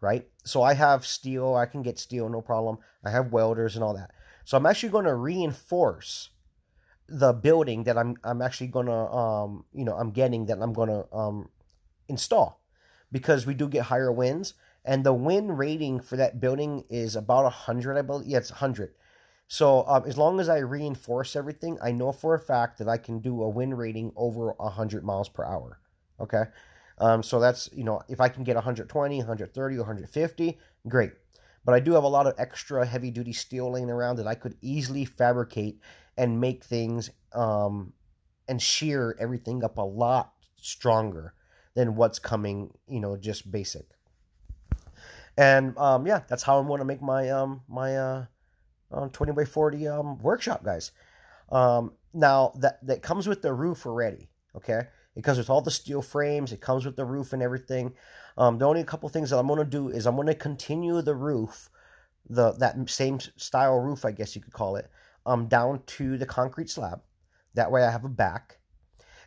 right? 0.00 0.26
So 0.44 0.62
i 0.62 0.74
have 0.74 1.06
steel 1.06 1.54
i 1.54 1.66
can 1.66 1.82
get 1.82 1.98
steel 1.98 2.28
no 2.28 2.40
problem. 2.40 2.78
I 3.04 3.10
have 3.10 3.32
welders 3.32 3.76
and 3.76 3.84
all 3.84 3.94
that 3.94 4.10
so 4.46 4.56
i'm 4.56 4.64
actually 4.64 4.88
going 4.88 5.04
to 5.04 5.14
reinforce 5.14 6.30
the 7.08 7.32
building 7.32 7.84
that 7.84 7.96
I'm 7.96 8.16
I'm 8.24 8.42
actually 8.42 8.68
gonna 8.68 9.06
um 9.14 9.64
you 9.72 9.84
know 9.84 9.94
I'm 9.94 10.10
getting 10.10 10.46
that 10.46 10.58
I'm 10.60 10.72
gonna 10.72 11.04
um 11.12 11.48
install. 12.08 12.60
Because 13.12 13.46
we 13.46 13.54
do 13.54 13.68
get 13.68 13.84
higher 13.84 14.10
winds 14.10 14.54
and 14.84 15.04
the 15.04 15.12
wind 15.12 15.58
rating 15.58 16.00
for 16.00 16.16
that 16.16 16.40
building 16.40 16.84
is 16.90 17.14
about 17.14 17.44
100 17.44 17.96
i 17.96 18.02
believe 18.02 18.26
yeah 18.26 18.38
it's 18.38 18.50
100 18.50 18.94
so 19.46 19.86
um, 19.86 20.02
as 20.06 20.18
long 20.18 20.40
as 20.40 20.48
i 20.48 20.58
reinforce 20.58 21.36
everything 21.36 21.78
i 21.80 21.92
know 21.92 22.10
for 22.10 22.34
a 22.34 22.38
fact 22.38 22.78
that 22.78 22.88
i 22.88 22.98
can 22.98 23.20
do 23.20 23.42
a 23.42 23.48
wind 23.48 23.78
rating 23.78 24.12
over 24.16 24.52
100 24.58 25.04
miles 25.04 25.28
per 25.28 25.44
hour 25.44 25.78
okay? 26.20 26.44
Um, 26.98 27.22
so 27.22 27.38
that's 27.38 27.70
you 27.72 27.84
know 27.84 28.02
if 28.08 28.20
i 28.20 28.28
can 28.28 28.42
get 28.42 28.56
120 28.56 29.18
130 29.18 29.78
150 29.78 30.58
great 30.88 31.12
but 31.66 31.74
i 31.74 31.80
do 31.80 31.92
have 31.92 32.04
a 32.04 32.08
lot 32.08 32.26
of 32.26 32.32
extra 32.38 32.86
heavy 32.86 33.10
duty 33.10 33.32
steel 33.32 33.70
laying 33.70 33.90
around 33.90 34.16
that 34.16 34.26
i 34.26 34.34
could 34.34 34.56
easily 34.62 35.04
fabricate 35.04 35.78
and 36.16 36.40
make 36.40 36.64
things 36.64 37.10
um, 37.34 37.92
and 38.48 38.62
shear 38.62 39.14
everything 39.20 39.62
up 39.62 39.76
a 39.76 39.82
lot 39.82 40.32
stronger 40.56 41.34
than 41.74 41.94
what's 41.94 42.18
coming 42.18 42.72
you 42.88 43.00
know 43.00 43.18
just 43.18 43.50
basic 43.50 43.86
and 45.36 45.76
um, 45.76 46.06
yeah, 46.06 46.22
that's 46.28 46.42
how 46.42 46.58
I'm 46.58 46.66
going 46.66 46.78
to 46.78 46.84
make 46.84 47.02
my 47.02 47.28
um, 47.30 47.62
my 47.68 47.96
uh, 47.96 48.24
20 49.12 49.32
by 49.32 49.44
40 49.44 49.88
um, 49.88 50.18
workshop, 50.18 50.64
guys. 50.64 50.92
Um, 51.52 51.92
now 52.14 52.52
that 52.56 52.84
that 52.86 53.02
comes 53.02 53.26
with 53.26 53.42
the 53.42 53.52
roof 53.52 53.86
already. 53.86 54.28
Okay, 54.56 54.82
it 55.14 55.22
comes 55.22 55.38
with 55.38 55.50
all 55.50 55.60
the 55.60 55.70
steel 55.70 56.00
frames. 56.00 56.52
It 56.52 56.60
comes 56.60 56.86
with 56.86 56.96
the 56.96 57.04
roof 57.04 57.32
and 57.32 57.42
everything. 57.42 57.92
Um, 58.38 58.58
the 58.58 58.66
only 58.66 58.84
couple 58.84 59.08
things 59.08 59.30
that 59.30 59.38
I'm 59.38 59.46
going 59.46 59.58
to 59.58 59.64
do 59.64 59.88
is 59.88 60.06
I'm 60.06 60.16
going 60.16 60.26
to 60.26 60.34
continue 60.34 61.00
the 61.00 61.14
roof, 61.14 61.70
the 62.28 62.52
that 62.52 62.76
same 62.88 63.18
style 63.36 63.78
roof, 63.78 64.04
I 64.04 64.12
guess 64.12 64.34
you 64.34 64.42
could 64.42 64.52
call 64.52 64.76
it, 64.76 64.90
um, 65.24 65.46
down 65.46 65.82
to 65.86 66.18
the 66.18 66.26
concrete 66.26 66.70
slab. 66.70 67.00
That 67.54 67.70
way 67.70 67.84
I 67.84 67.90
have 67.90 68.04
a 68.04 68.10
back, 68.10 68.58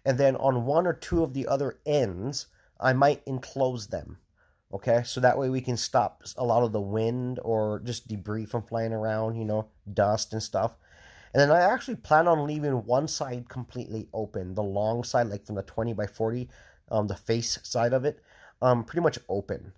and 0.05 0.17
then 0.17 0.35
on 0.35 0.65
one 0.65 0.85
or 0.85 0.93
two 0.93 1.23
of 1.23 1.33
the 1.33 1.47
other 1.47 1.79
ends, 1.85 2.47
I 2.79 2.93
might 2.93 3.23
enclose 3.25 3.87
them. 3.87 4.17
Okay, 4.71 5.01
so 5.03 5.19
that 5.19 5.37
way 5.37 5.49
we 5.49 5.61
can 5.61 5.77
stop 5.77 6.23
a 6.37 6.45
lot 6.45 6.61
of 6.61 6.71
the 6.71 6.81
wind 6.81 7.39
or 7.41 7.81
just 7.83 8.07
debris 8.07 8.45
from 8.45 8.61
flying 8.61 8.93
around, 8.93 9.35
you 9.35 9.43
know, 9.43 9.67
dust 9.91 10.31
and 10.31 10.43
stuff. 10.43 10.75
And 11.33 11.41
then 11.41 11.51
I 11.51 11.61
actually 11.61 11.95
plan 11.95 12.27
on 12.27 12.45
leaving 12.45 12.85
one 12.85 13.07
side 13.07 13.49
completely 13.49 14.07
open, 14.13 14.53
the 14.53 14.63
long 14.63 15.03
side, 15.03 15.27
like 15.27 15.43
from 15.43 15.55
the 15.55 15.63
20 15.63 15.93
by 15.93 16.05
40, 16.05 16.49
um, 16.91 17.07
the 17.07 17.15
face 17.15 17.57
side 17.63 17.93
of 17.93 18.05
it, 18.05 18.21
um, 18.61 18.83
pretty 18.83 19.01
much 19.01 19.19
open. 19.27 19.73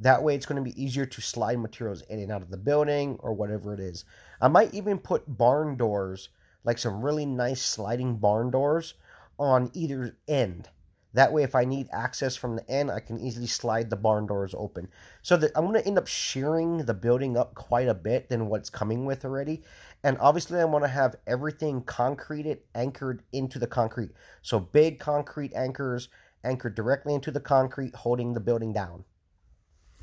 That 0.00 0.22
way 0.22 0.34
it's 0.34 0.46
going 0.46 0.62
to 0.62 0.70
be 0.70 0.82
easier 0.82 1.06
to 1.06 1.20
slide 1.20 1.58
materials 1.58 2.02
in 2.02 2.18
and 2.18 2.30
out 2.30 2.42
of 2.42 2.50
the 2.50 2.56
building 2.56 3.16
or 3.20 3.32
whatever 3.32 3.72
it 3.72 3.80
is. 3.80 4.04
I 4.40 4.48
might 4.48 4.74
even 4.74 4.98
put 4.98 5.38
barn 5.38 5.76
doors, 5.76 6.28
like 6.64 6.78
some 6.78 7.02
really 7.02 7.24
nice 7.24 7.62
sliding 7.62 8.16
barn 8.16 8.50
doors, 8.50 8.94
on 9.38 9.70
either 9.74 10.16
end 10.28 10.68
that 11.16 11.32
way, 11.32 11.44
if 11.44 11.54
I 11.54 11.64
need 11.64 11.88
access 11.92 12.36
from 12.36 12.56
the 12.56 12.70
end, 12.70 12.90
I 12.90 13.00
can 13.00 13.18
easily 13.18 13.46
slide 13.46 13.88
the 13.88 13.96
barn 13.96 14.26
doors 14.26 14.54
open. 14.54 14.88
So 15.22 15.38
that 15.38 15.50
I'm 15.56 15.64
going 15.64 15.80
to 15.80 15.86
end 15.86 15.96
up 15.96 16.06
shearing 16.06 16.84
the 16.84 16.92
building 16.92 17.38
up 17.38 17.54
quite 17.54 17.88
a 17.88 17.94
bit 17.94 18.28
than 18.28 18.48
what's 18.48 18.68
coming 18.68 19.06
with 19.06 19.24
already. 19.24 19.62
And 20.04 20.18
obviously, 20.18 20.60
I 20.60 20.66
want 20.66 20.84
to 20.84 20.88
have 20.88 21.16
everything 21.26 21.80
concreted, 21.84 22.58
anchored 22.74 23.22
into 23.32 23.58
the 23.58 23.66
concrete. 23.66 24.10
So 24.42 24.60
big 24.60 24.98
concrete 24.98 25.54
anchors 25.54 26.10
anchored 26.46 26.74
directly 26.74 27.14
into 27.14 27.30
the 27.30 27.40
concrete, 27.40 27.94
holding 27.94 28.32
the 28.32 28.40
building 28.40 28.72
down. 28.72 29.04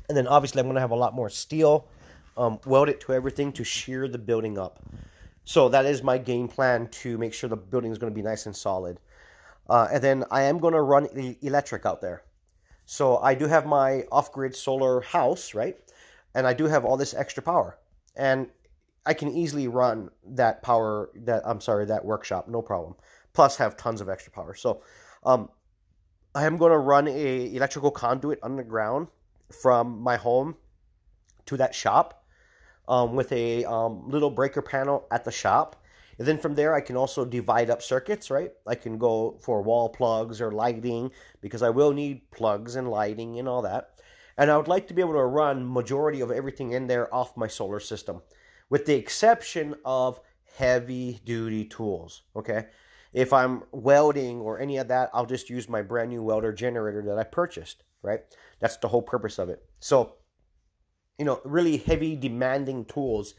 And 0.08 0.16
then 0.16 0.26
obviously, 0.26 0.60
I'm 0.60 0.66
going 0.66 0.74
to 0.74 0.80
have 0.80 0.90
a 0.90 0.96
lot 0.96 1.14
more 1.14 1.30
steel 1.30 1.88
um, 2.36 2.60
welded 2.66 3.00
to 3.02 3.12
everything 3.12 3.52
to 3.52 3.64
shear 3.64 4.06
the 4.08 4.18
building 4.18 4.58
up. 4.58 4.80
So 5.44 5.68
that 5.70 5.86
is 5.86 6.02
my 6.02 6.18
game 6.18 6.48
plan 6.48 6.88
to 6.88 7.18
make 7.18 7.34
sure 7.34 7.48
the 7.48 7.56
building 7.56 7.92
is 7.92 7.98
going 7.98 8.12
to 8.12 8.14
be 8.14 8.22
nice 8.22 8.46
and 8.46 8.56
solid. 8.56 8.98
Uh, 9.68 9.88
and 9.92 10.02
then 10.02 10.24
I 10.30 10.42
am 10.42 10.58
going 10.58 10.74
to 10.74 10.82
run 10.82 11.08
the 11.14 11.36
electric 11.42 11.86
out 11.86 12.00
there. 12.00 12.22
So 12.86 13.18
I 13.18 13.34
do 13.34 13.46
have 13.46 13.66
my 13.66 14.04
off-grid 14.12 14.54
solar 14.54 15.00
house, 15.00 15.54
right? 15.54 15.76
And 16.34 16.46
I 16.46 16.52
do 16.52 16.66
have 16.66 16.84
all 16.84 16.96
this 16.96 17.14
extra 17.14 17.42
power. 17.42 17.78
And 18.16 18.48
I 19.06 19.14
can 19.14 19.30
easily 19.30 19.68
run 19.68 20.10
that 20.26 20.62
power, 20.62 21.10
that 21.14 21.42
I'm 21.44 21.60
sorry, 21.60 21.86
that 21.86 22.04
workshop, 22.04 22.48
no 22.48 22.62
problem. 22.62 22.94
Plus 23.32 23.56
have 23.56 23.76
tons 23.76 24.00
of 24.00 24.08
extra 24.08 24.32
power. 24.32 24.54
So 24.54 24.82
um, 25.24 25.48
I 26.34 26.46
am 26.46 26.56
going 26.56 26.72
to 26.72 26.78
run 26.78 27.06
a 27.08 27.54
electrical 27.54 27.90
conduit 27.90 28.38
underground 28.42 29.08
from 29.50 30.00
my 30.00 30.16
home 30.16 30.56
to 31.46 31.56
that 31.56 31.74
shop 31.74 32.24
um, 32.88 33.14
with 33.14 33.30
a 33.32 33.64
um, 33.64 34.08
little 34.08 34.30
breaker 34.30 34.62
panel 34.62 35.06
at 35.10 35.24
the 35.24 35.30
shop 35.30 35.84
and 36.18 36.28
then 36.28 36.38
from 36.38 36.54
there, 36.54 36.74
I 36.74 36.80
can 36.80 36.96
also 36.96 37.24
divide 37.24 37.70
up 37.70 37.82
circuits, 37.82 38.30
right? 38.30 38.52
I 38.66 38.74
can 38.74 38.98
go 38.98 39.36
for 39.40 39.62
wall 39.62 39.88
plugs 39.88 40.40
or 40.40 40.52
lighting 40.52 41.10
because 41.40 41.62
I 41.62 41.70
will 41.70 41.92
need 41.92 42.30
plugs 42.30 42.76
and 42.76 42.88
lighting 42.90 43.38
and 43.38 43.48
all 43.48 43.62
that. 43.62 43.90
And 44.36 44.50
I 44.50 44.56
would 44.56 44.68
like 44.68 44.88
to 44.88 44.94
be 44.94 45.02
able 45.02 45.14
to 45.14 45.24
run 45.24 45.72
majority 45.72 46.20
of 46.20 46.30
everything 46.30 46.72
in 46.72 46.86
there 46.86 47.12
off 47.14 47.36
my 47.36 47.46
solar 47.46 47.80
system 47.80 48.22
with 48.70 48.86
the 48.86 48.94
exception 48.94 49.74
of 49.84 50.20
heavy 50.56 51.20
duty 51.24 51.64
tools, 51.64 52.22
okay? 52.34 52.66
If 53.14 53.32
I'm 53.32 53.62
welding 53.72 54.40
or 54.40 54.60
any 54.60 54.76
of 54.76 54.88
that, 54.88 55.08
I'll 55.14 55.24
just 55.26 55.48
use 55.48 55.68
my 55.68 55.80
brand 55.80 56.10
new 56.10 56.22
welder 56.22 56.52
generator 56.52 57.02
that 57.06 57.18
I 57.18 57.24
purchased, 57.24 57.84
right? 58.02 58.20
That's 58.60 58.76
the 58.76 58.88
whole 58.88 59.02
purpose 59.02 59.38
of 59.38 59.48
it. 59.48 59.62
So, 59.80 60.16
you 61.18 61.24
know, 61.24 61.40
really 61.44 61.78
heavy 61.78 62.16
demanding 62.16 62.84
tools 62.84 63.34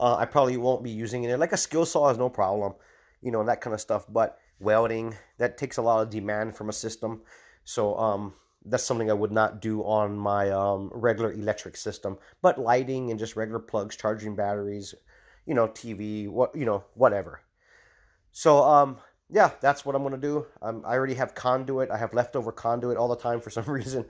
uh, 0.00 0.16
I 0.16 0.24
probably 0.24 0.56
won't 0.56 0.82
be 0.82 0.90
using 0.90 1.24
it. 1.24 1.38
Like 1.38 1.52
a 1.52 1.58
skill 1.58 1.84
saw 1.84 2.08
is 2.08 2.16
no 2.16 2.30
problem, 2.30 2.74
you 3.20 3.30
know, 3.30 3.44
that 3.44 3.60
kind 3.60 3.74
of 3.74 3.80
stuff. 3.80 4.06
But 4.08 4.38
welding, 4.58 5.14
that 5.36 5.58
takes 5.58 5.76
a 5.76 5.82
lot 5.82 6.02
of 6.02 6.10
demand 6.10 6.56
from 6.56 6.70
a 6.70 6.72
system. 6.72 7.20
So 7.64 7.96
um, 7.98 8.32
that's 8.64 8.82
something 8.82 9.10
I 9.10 9.14
would 9.14 9.30
not 9.30 9.60
do 9.60 9.82
on 9.82 10.16
my 10.16 10.50
um, 10.50 10.90
regular 10.94 11.32
electric 11.32 11.76
system. 11.76 12.16
But 12.40 12.58
lighting 12.58 13.10
and 13.10 13.20
just 13.20 13.36
regular 13.36 13.60
plugs, 13.60 13.94
charging 13.94 14.34
batteries, 14.34 14.94
you 15.44 15.54
know, 15.54 15.68
TV, 15.68 16.28
what 16.30 16.56
you 16.56 16.64
know, 16.64 16.84
whatever. 16.94 17.42
So 18.32 18.62
um, 18.62 18.98
yeah, 19.30 19.50
that's 19.60 19.84
what 19.84 19.94
I'm 19.94 20.02
gonna 20.02 20.16
do. 20.16 20.46
Um, 20.62 20.82
I 20.84 20.94
already 20.94 21.14
have 21.14 21.34
conduit. 21.34 21.90
I 21.90 21.96
have 21.96 22.14
leftover 22.14 22.52
conduit 22.52 22.96
all 22.96 23.08
the 23.08 23.16
time 23.16 23.40
for 23.40 23.50
some 23.58 23.64
reason. 23.64 24.04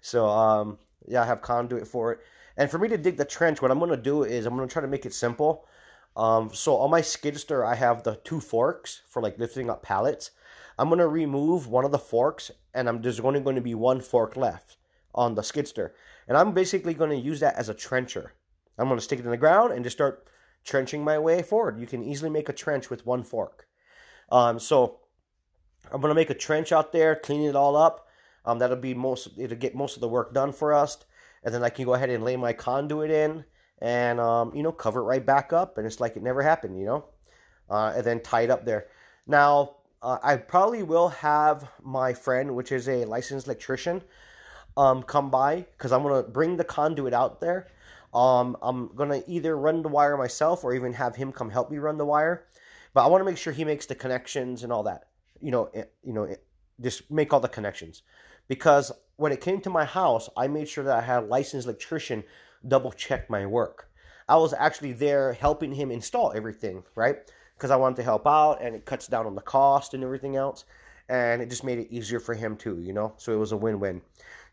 So 0.00 0.26
um, 0.26 0.78
yeah, 1.06 1.22
I 1.22 1.26
have 1.26 1.42
conduit 1.42 1.86
for 1.86 2.12
it. 2.12 2.20
And 2.56 2.70
for 2.70 2.78
me 2.78 2.88
to 2.88 2.98
dig 2.98 3.16
the 3.16 3.24
trench, 3.24 3.60
what 3.60 3.70
I'm 3.70 3.80
to 3.90 3.96
do 3.96 4.22
is 4.22 4.46
I'm 4.46 4.56
to 4.68 4.72
try 4.72 4.82
to 4.82 4.88
make 4.88 5.06
it 5.06 5.14
simple. 5.14 5.66
Um, 6.16 6.50
so 6.54 6.76
on 6.76 6.90
my 6.90 7.00
skidster, 7.00 7.66
I 7.66 7.74
have 7.74 8.04
the 8.04 8.16
two 8.16 8.40
forks 8.40 9.02
for 9.08 9.20
like 9.20 9.38
lifting 9.38 9.68
up 9.68 9.82
pallets. 9.82 10.30
I'm 10.78 10.88
to 10.98 11.08
remove 11.08 11.66
one 11.66 11.84
of 11.84 11.92
the 11.92 11.98
forks 11.98 12.50
and 12.72 12.88
I'm 12.88 13.02
just 13.02 13.20
only 13.20 13.40
going 13.40 13.56
to 13.56 13.62
be 13.62 13.74
one 13.74 14.00
fork 14.00 14.36
left 14.36 14.76
on 15.14 15.34
the 15.34 15.42
skidster. 15.42 15.90
And 16.28 16.36
I'm 16.36 16.52
basically 16.52 16.94
to 17.10 17.16
use 17.16 17.40
that 17.40 17.56
as 17.56 17.68
a 17.68 17.74
trencher. 17.74 18.32
I'm 18.78 18.88
to 18.98 19.04
stick 19.04 19.18
it 19.18 19.24
in 19.24 19.30
the 19.30 19.36
ground 19.36 19.72
and 19.72 19.84
just 19.84 19.96
start 19.96 20.26
trenching 20.64 21.04
my 21.04 21.18
way 21.18 21.42
forward. 21.42 21.78
You 21.78 21.86
can 21.86 22.02
easily 22.02 22.30
make 22.30 22.48
a 22.48 22.52
trench 22.52 22.90
with 22.90 23.06
one 23.06 23.22
fork. 23.22 23.66
Um, 24.30 24.58
so 24.58 24.98
I'm 25.92 26.00
to 26.00 26.14
make 26.14 26.30
a 26.30 26.34
trench 26.34 26.72
out 26.72 26.92
there, 26.92 27.14
clean 27.16 27.42
it 27.42 27.56
all 27.56 27.76
up. 27.76 28.08
Um, 28.44 28.58
that'll 28.58 28.76
be 28.76 28.94
most, 28.94 29.28
it'll 29.38 29.56
get 29.56 29.74
most 29.74 29.96
of 29.96 30.00
the 30.00 30.08
work 30.08 30.34
done 30.34 30.52
for 30.52 30.74
us 30.74 30.98
and 31.44 31.54
then 31.54 31.62
I 31.62 31.68
can 31.68 31.84
go 31.84 31.94
ahead 31.94 32.10
and 32.10 32.24
lay 32.24 32.36
my 32.36 32.52
conduit 32.52 33.10
in 33.10 33.44
and 33.80 34.18
um, 34.18 34.52
you 34.54 34.62
know 34.62 34.72
cover 34.72 35.00
it 35.00 35.04
right 35.04 35.24
back 35.24 35.52
up, 35.52 35.78
and 35.78 35.86
it's 35.86 36.00
like 36.00 36.16
it 36.16 36.22
never 36.22 36.42
happened, 36.42 36.78
you 36.78 36.86
know, 36.86 37.04
uh, 37.70 37.92
and 37.94 38.04
then 38.04 38.20
tie 38.20 38.42
it 38.42 38.50
up 38.50 38.64
there. 38.64 38.86
Now 39.26 39.76
uh, 40.02 40.18
I 40.22 40.36
probably 40.36 40.82
will 40.82 41.10
have 41.10 41.70
my 41.82 42.14
friend, 42.14 42.54
which 42.54 42.72
is 42.72 42.88
a 42.88 43.04
licensed 43.04 43.46
electrician, 43.46 44.02
um, 44.76 45.02
come 45.02 45.30
by 45.30 45.66
because 45.76 45.92
I'm 45.92 46.02
gonna 46.02 46.22
bring 46.22 46.56
the 46.56 46.64
conduit 46.64 47.12
out 47.12 47.40
there. 47.40 47.68
Um, 48.14 48.56
I'm 48.62 48.94
gonna 48.94 49.22
either 49.26 49.56
run 49.56 49.82
the 49.82 49.88
wire 49.88 50.16
myself 50.16 50.64
or 50.64 50.74
even 50.74 50.92
have 50.92 51.16
him 51.16 51.32
come 51.32 51.50
help 51.50 51.70
me 51.70 51.78
run 51.78 51.98
the 51.98 52.06
wire. 52.06 52.46
But 52.92 53.04
I 53.04 53.08
want 53.08 53.20
to 53.20 53.24
make 53.24 53.36
sure 53.36 53.52
he 53.52 53.64
makes 53.64 53.86
the 53.86 53.94
connections 53.94 54.62
and 54.62 54.72
all 54.72 54.84
that. 54.84 55.08
You 55.40 55.50
know, 55.50 55.64
it, 55.74 55.92
you 56.04 56.12
know, 56.12 56.24
it, 56.24 56.44
just 56.80 57.10
make 57.10 57.32
all 57.32 57.40
the 57.40 57.48
connections 57.48 58.02
because 58.48 58.92
when 59.16 59.32
it 59.32 59.40
came 59.40 59.60
to 59.62 59.70
my 59.70 59.84
house, 59.84 60.28
I 60.36 60.48
made 60.48 60.68
sure 60.68 60.84
that 60.84 60.96
I 60.96 61.00
had 61.00 61.24
a 61.24 61.26
licensed 61.26 61.66
electrician 61.66 62.24
double 62.66 62.92
check 62.92 63.30
my 63.30 63.46
work. 63.46 63.90
I 64.28 64.36
was 64.36 64.54
actually 64.54 64.92
there 64.92 65.34
helping 65.34 65.72
him 65.72 65.90
install 65.90 66.32
everything, 66.32 66.82
right? 66.94 67.18
Because 67.56 67.70
I 67.70 67.76
wanted 67.76 67.96
to 67.96 68.02
help 68.02 68.26
out 68.26 68.62
and 68.62 68.74
it 68.74 68.86
cuts 68.86 69.06
down 69.06 69.26
on 69.26 69.34
the 69.34 69.42
cost 69.42 69.94
and 69.94 70.02
everything 70.02 70.36
else. 70.36 70.64
And 71.08 71.42
it 71.42 71.50
just 71.50 71.64
made 71.64 71.78
it 71.78 71.88
easier 71.90 72.18
for 72.18 72.34
him 72.34 72.56
too, 72.56 72.80
you 72.80 72.92
know? 72.92 73.12
So 73.18 73.32
it 73.32 73.36
was 73.38 73.52
a 73.52 73.56
win 73.56 73.78
win. 73.78 74.00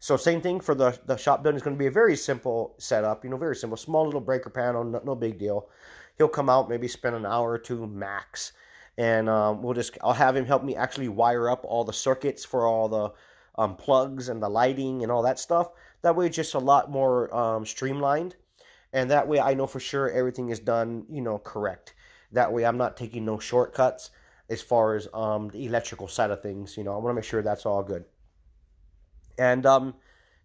So, 0.02 0.18
same 0.18 0.42
thing 0.42 0.60
for 0.60 0.74
the, 0.74 1.00
the 1.06 1.16
shop 1.16 1.44
building 1.44 1.58
is 1.58 1.62
going 1.62 1.76
to 1.76 1.80
be 1.80 1.86
a 1.86 1.92
very 1.92 2.16
simple 2.16 2.74
setup, 2.80 3.24
you 3.24 3.30
know, 3.30 3.38
very 3.38 3.56
simple. 3.56 3.78
Small 3.78 4.04
little 4.04 4.20
breaker 4.20 4.50
panel, 4.50 4.84
no, 4.84 5.00
no 5.06 5.14
big 5.14 5.38
deal. 5.38 5.70
He'll 6.18 6.28
come 6.28 6.50
out, 6.50 6.68
maybe 6.68 6.88
spend 6.88 7.16
an 7.16 7.24
hour 7.24 7.52
or 7.52 7.60
two 7.60 7.86
max. 7.86 8.54
And 8.98 9.30
um, 9.30 9.62
we'll 9.62 9.76
just, 9.76 10.00
I'll 10.02 10.14
have 10.14 10.36
him 10.36 10.46
help 10.46 10.64
me 10.64 10.76
actually 10.76 11.08
wire 11.08 11.52
up 11.52 11.64
all 11.66 11.84
the 11.84 11.94
circuits 11.94 12.44
for 12.44 12.66
all 12.66 12.90
the 12.90 13.12
um, 13.62 13.76
plugs 13.76 14.28
and 14.28 14.42
the 14.42 14.50
lighting 14.50 15.04
and 15.04 15.12
all 15.12 15.22
that 15.22 15.38
stuff. 15.38 15.72
That 16.02 16.16
way, 16.16 16.26
it's 16.26 16.36
just 16.36 16.56
a 16.56 16.60
lot 16.60 16.90
more 16.90 17.32
um, 17.36 17.64
streamlined, 17.64 18.36
and 18.92 19.12
that 19.12 19.28
way 19.28 19.40
I 19.40 19.54
know 19.54 19.68
for 19.68 19.80
sure 19.80 20.10
everything 20.10 20.50
is 20.50 20.60
done, 20.60 21.06
you 21.12 21.22
know, 21.22 21.38
correct. 21.38 21.94
That 22.32 22.52
way, 22.52 22.66
I'm 22.66 22.78
not 22.78 22.98
taking 22.98 23.24
no 23.24 23.38
shortcuts 23.38 24.10
as 24.50 24.64
far 24.64 24.96
as 24.96 25.08
um, 25.14 25.50
the 25.50 25.68
electrical 25.68 26.08
side 26.08 26.32
of 26.32 26.42
things. 26.42 26.76
You 26.76 26.86
know, 26.86 26.94
I 26.94 26.98
want 26.98 27.12
to 27.12 27.14
make 27.14 27.24
sure 27.24 27.44
that's 27.44 27.68
all 27.68 27.84
good. 27.84 28.06
And 29.42 29.66
um, 29.66 29.96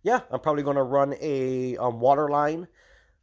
yeah, 0.02 0.20
I'm 0.30 0.40
probably 0.40 0.62
going 0.62 0.76
to 0.78 0.82
run 0.82 1.14
a 1.20 1.76
um, 1.76 2.00
water 2.00 2.30
line 2.30 2.66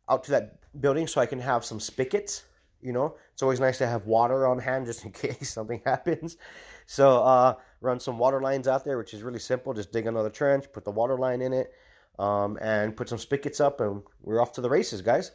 out 0.08 0.24
to 0.26 0.32
that 0.32 0.60
building 0.80 1.08
so 1.08 1.20
I 1.20 1.26
can 1.26 1.40
have 1.40 1.66
some 1.66 1.80
spigots. 1.80 2.44
You 2.80 2.94
know, 2.94 3.16
it's 3.32 3.42
always 3.42 3.60
nice 3.60 3.80
to 3.80 3.88
have 3.88 4.06
water 4.06 4.46
on 4.46 4.60
hand 4.60 4.86
just 4.86 5.04
in 5.06 5.12
case 5.12 5.52
something 5.52 5.82
happens. 5.84 6.38
So 6.86 7.24
uh, 7.24 7.56
run 7.82 8.00
some 8.00 8.20
water 8.20 8.40
lines 8.40 8.68
out 8.68 8.86
there, 8.86 9.00
which 9.00 9.16
is 9.16 9.24
really 9.24 9.40
simple. 9.40 9.74
Just 9.74 9.92
dig 9.92 10.06
another 10.06 10.30
trench, 10.30 10.66
put 10.72 10.86
the 10.86 10.92
water 10.92 11.18
line 11.18 11.42
in 11.42 11.54
it, 11.54 11.74
um, 12.20 12.60
and 12.62 12.96
put 12.96 13.10
some 13.10 13.18
spigots 13.18 13.60
up, 13.60 13.82
and 13.82 14.04
we're 14.22 14.42
off 14.42 14.52
to 14.54 14.62
the 14.62 14.70
races, 14.70 15.02
guys. 15.02 15.32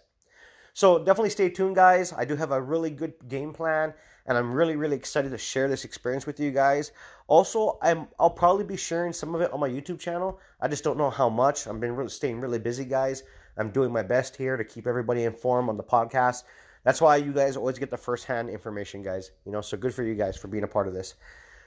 So 0.79 0.97
definitely 0.97 1.31
stay 1.31 1.51
tuned, 1.51 1.75
guys. 1.75 2.13
I 2.13 2.25
do 2.25 2.37
have 2.37 2.53
a 2.53 2.63
really 2.63 2.91
good 2.91 3.13
game 3.27 3.53
plan, 3.53 3.93
and 4.27 4.39
I'm 4.39 4.53
really, 4.53 4.77
really 4.77 4.95
excited 4.95 5.31
to 5.33 5.37
share 5.37 5.67
this 5.67 5.85
experience 5.85 6.25
with 6.25 6.39
you 6.39 6.53
guys. 6.53 6.93
Also, 7.27 7.81
I'm 7.83 8.07
I'll 8.21 8.31
probably 8.31 8.63
be 8.63 8.77
sharing 8.77 9.13
some 9.13 9.35
of 9.35 9.41
it 9.41 9.53
on 9.53 9.59
my 9.59 9.69
YouTube 9.69 9.99
channel. 9.99 10.39
I 10.61 10.69
just 10.69 10.85
don't 10.85 10.97
know 10.97 11.11
how 11.11 11.29
much. 11.29 11.67
I've 11.67 11.81
been 11.81 11.97
really 11.97 12.11
staying 12.11 12.41
really 12.41 12.61
busy, 12.61 12.85
guys. 12.85 13.25
I'm 13.57 13.71
doing 13.71 13.91
my 13.91 14.05
best 14.05 14.37
here 14.37 14.57
to 14.57 14.63
keep 14.63 14.87
everybody 14.87 15.25
informed 15.25 15.69
on 15.69 15.77
the 15.77 15.83
podcast. 15.83 16.45
That's 16.85 17.01
why 17.01 17.17
you 17.17 17.33
guys 17.33 17.57
always 17.57 17.77
get 17.77 17.91
the 17.91 17.97
first-hand 17.97 18.49
information, 18.49 19.03
guys. 19.03 19.33
You 19.47 19.51
know, 19.51 19.61
so 19.61 19.77
good 19.77 19.93
for 19.93 20.05
you 20.05 20.15
guys 20.15 20.37
for 20.37 20.47
being 20.47 20.63
a 20.63 20.69
part 20.69 20.87
of 20.87 20.95
this. 20.95 21.17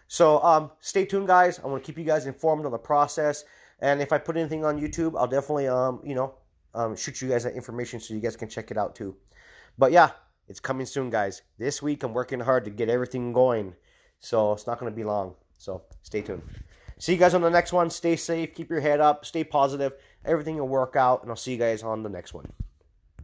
So 0.07 0.41
um, 0.41 0.71
stay 0.79 1.03
tuned, 1.03 1.27
guys. 1.27 1.59
I 1.59 1.67
want 1.67 1.83
to 1.83 1.85
keep 1.85 1.97
you 1.97 2.05
guys 2.05 2.27
informed 2.27 2.65
on 2.65 2.71
the 2.71 2.77
process. 2.77 3.43
And 3.81 4.01
if 4.01 4.13
I 4.13 4.19
put 4.19 4.37
anything 4.37 4.63
on 4.63 4.79
YouTube, 4.79 5.19
I'll 5.19 5.27
definitely, 5.27 5.67
um, 5.67 5.99
you 6.01 6.15
know, 6.15 6.35
um, 6.73 6.95
shoot 6.95 7.21
you 7.21 7.29
guys 7.29 7.43
that 7.43 7.55
information 7.55 7.99
so 7.99 8.13
you 8.13 8.19
guys 8.19 8.35
can 8.35 8.49
check 8.49 8.71
it 8.71 8.77
out 8.77 8.95
too. 8.95 9.15
But 9.77 9.91
yeah, 9.91 10.11
it's 10.47 10.59
coming 10.59 10.85
soon, 10.85 11.09
guys. 11.09 11.41
This 11.57 11.81
week 11.81 12.03
I'm 12.03 12.13
working 12.13 12.39
hard 12.39 12.65
to 12.65 12.71
get 12.71 12.89
everything 12.89 13.33
going. 13.33 13.75
So 14.19 14.53
it's 14.53 14.67
not 14.67 14.79
going 14.79 14.91
to 14.91 14.95
be 14.95 15.03
long. 15.03 15.35
So 15.57 15.83
stay 16.03 16.21
tuned. 16.21 16.43
See 16.99 17.13
you 17.13 17.17
guys 17.17 17.33
on 17.33 17.41
the 17.41 17.49
next 17.49 17.73
one. 17.73 17.89
Stay 17.89 18.15
safe. 18.15 18.53
Keep 18.53 18.69
your 18.69 18.81
head 18.81 18.99
up. 18.99 19.25
Stay 19.25 19.43
positive. 19.43 19.93
Everything 20.25 20.57
will 20.57 20.67
work 20.67 20.95
out. 20.95 21.23
And 21.23 21.31
I'll 21.31 21.35
see 21.35 21.53
you 21.53 21.57
guys 21.57 21.83
on 21.83 22.03
the 22.03 22.09
next 22.09 22.33
one. 22.33 22.51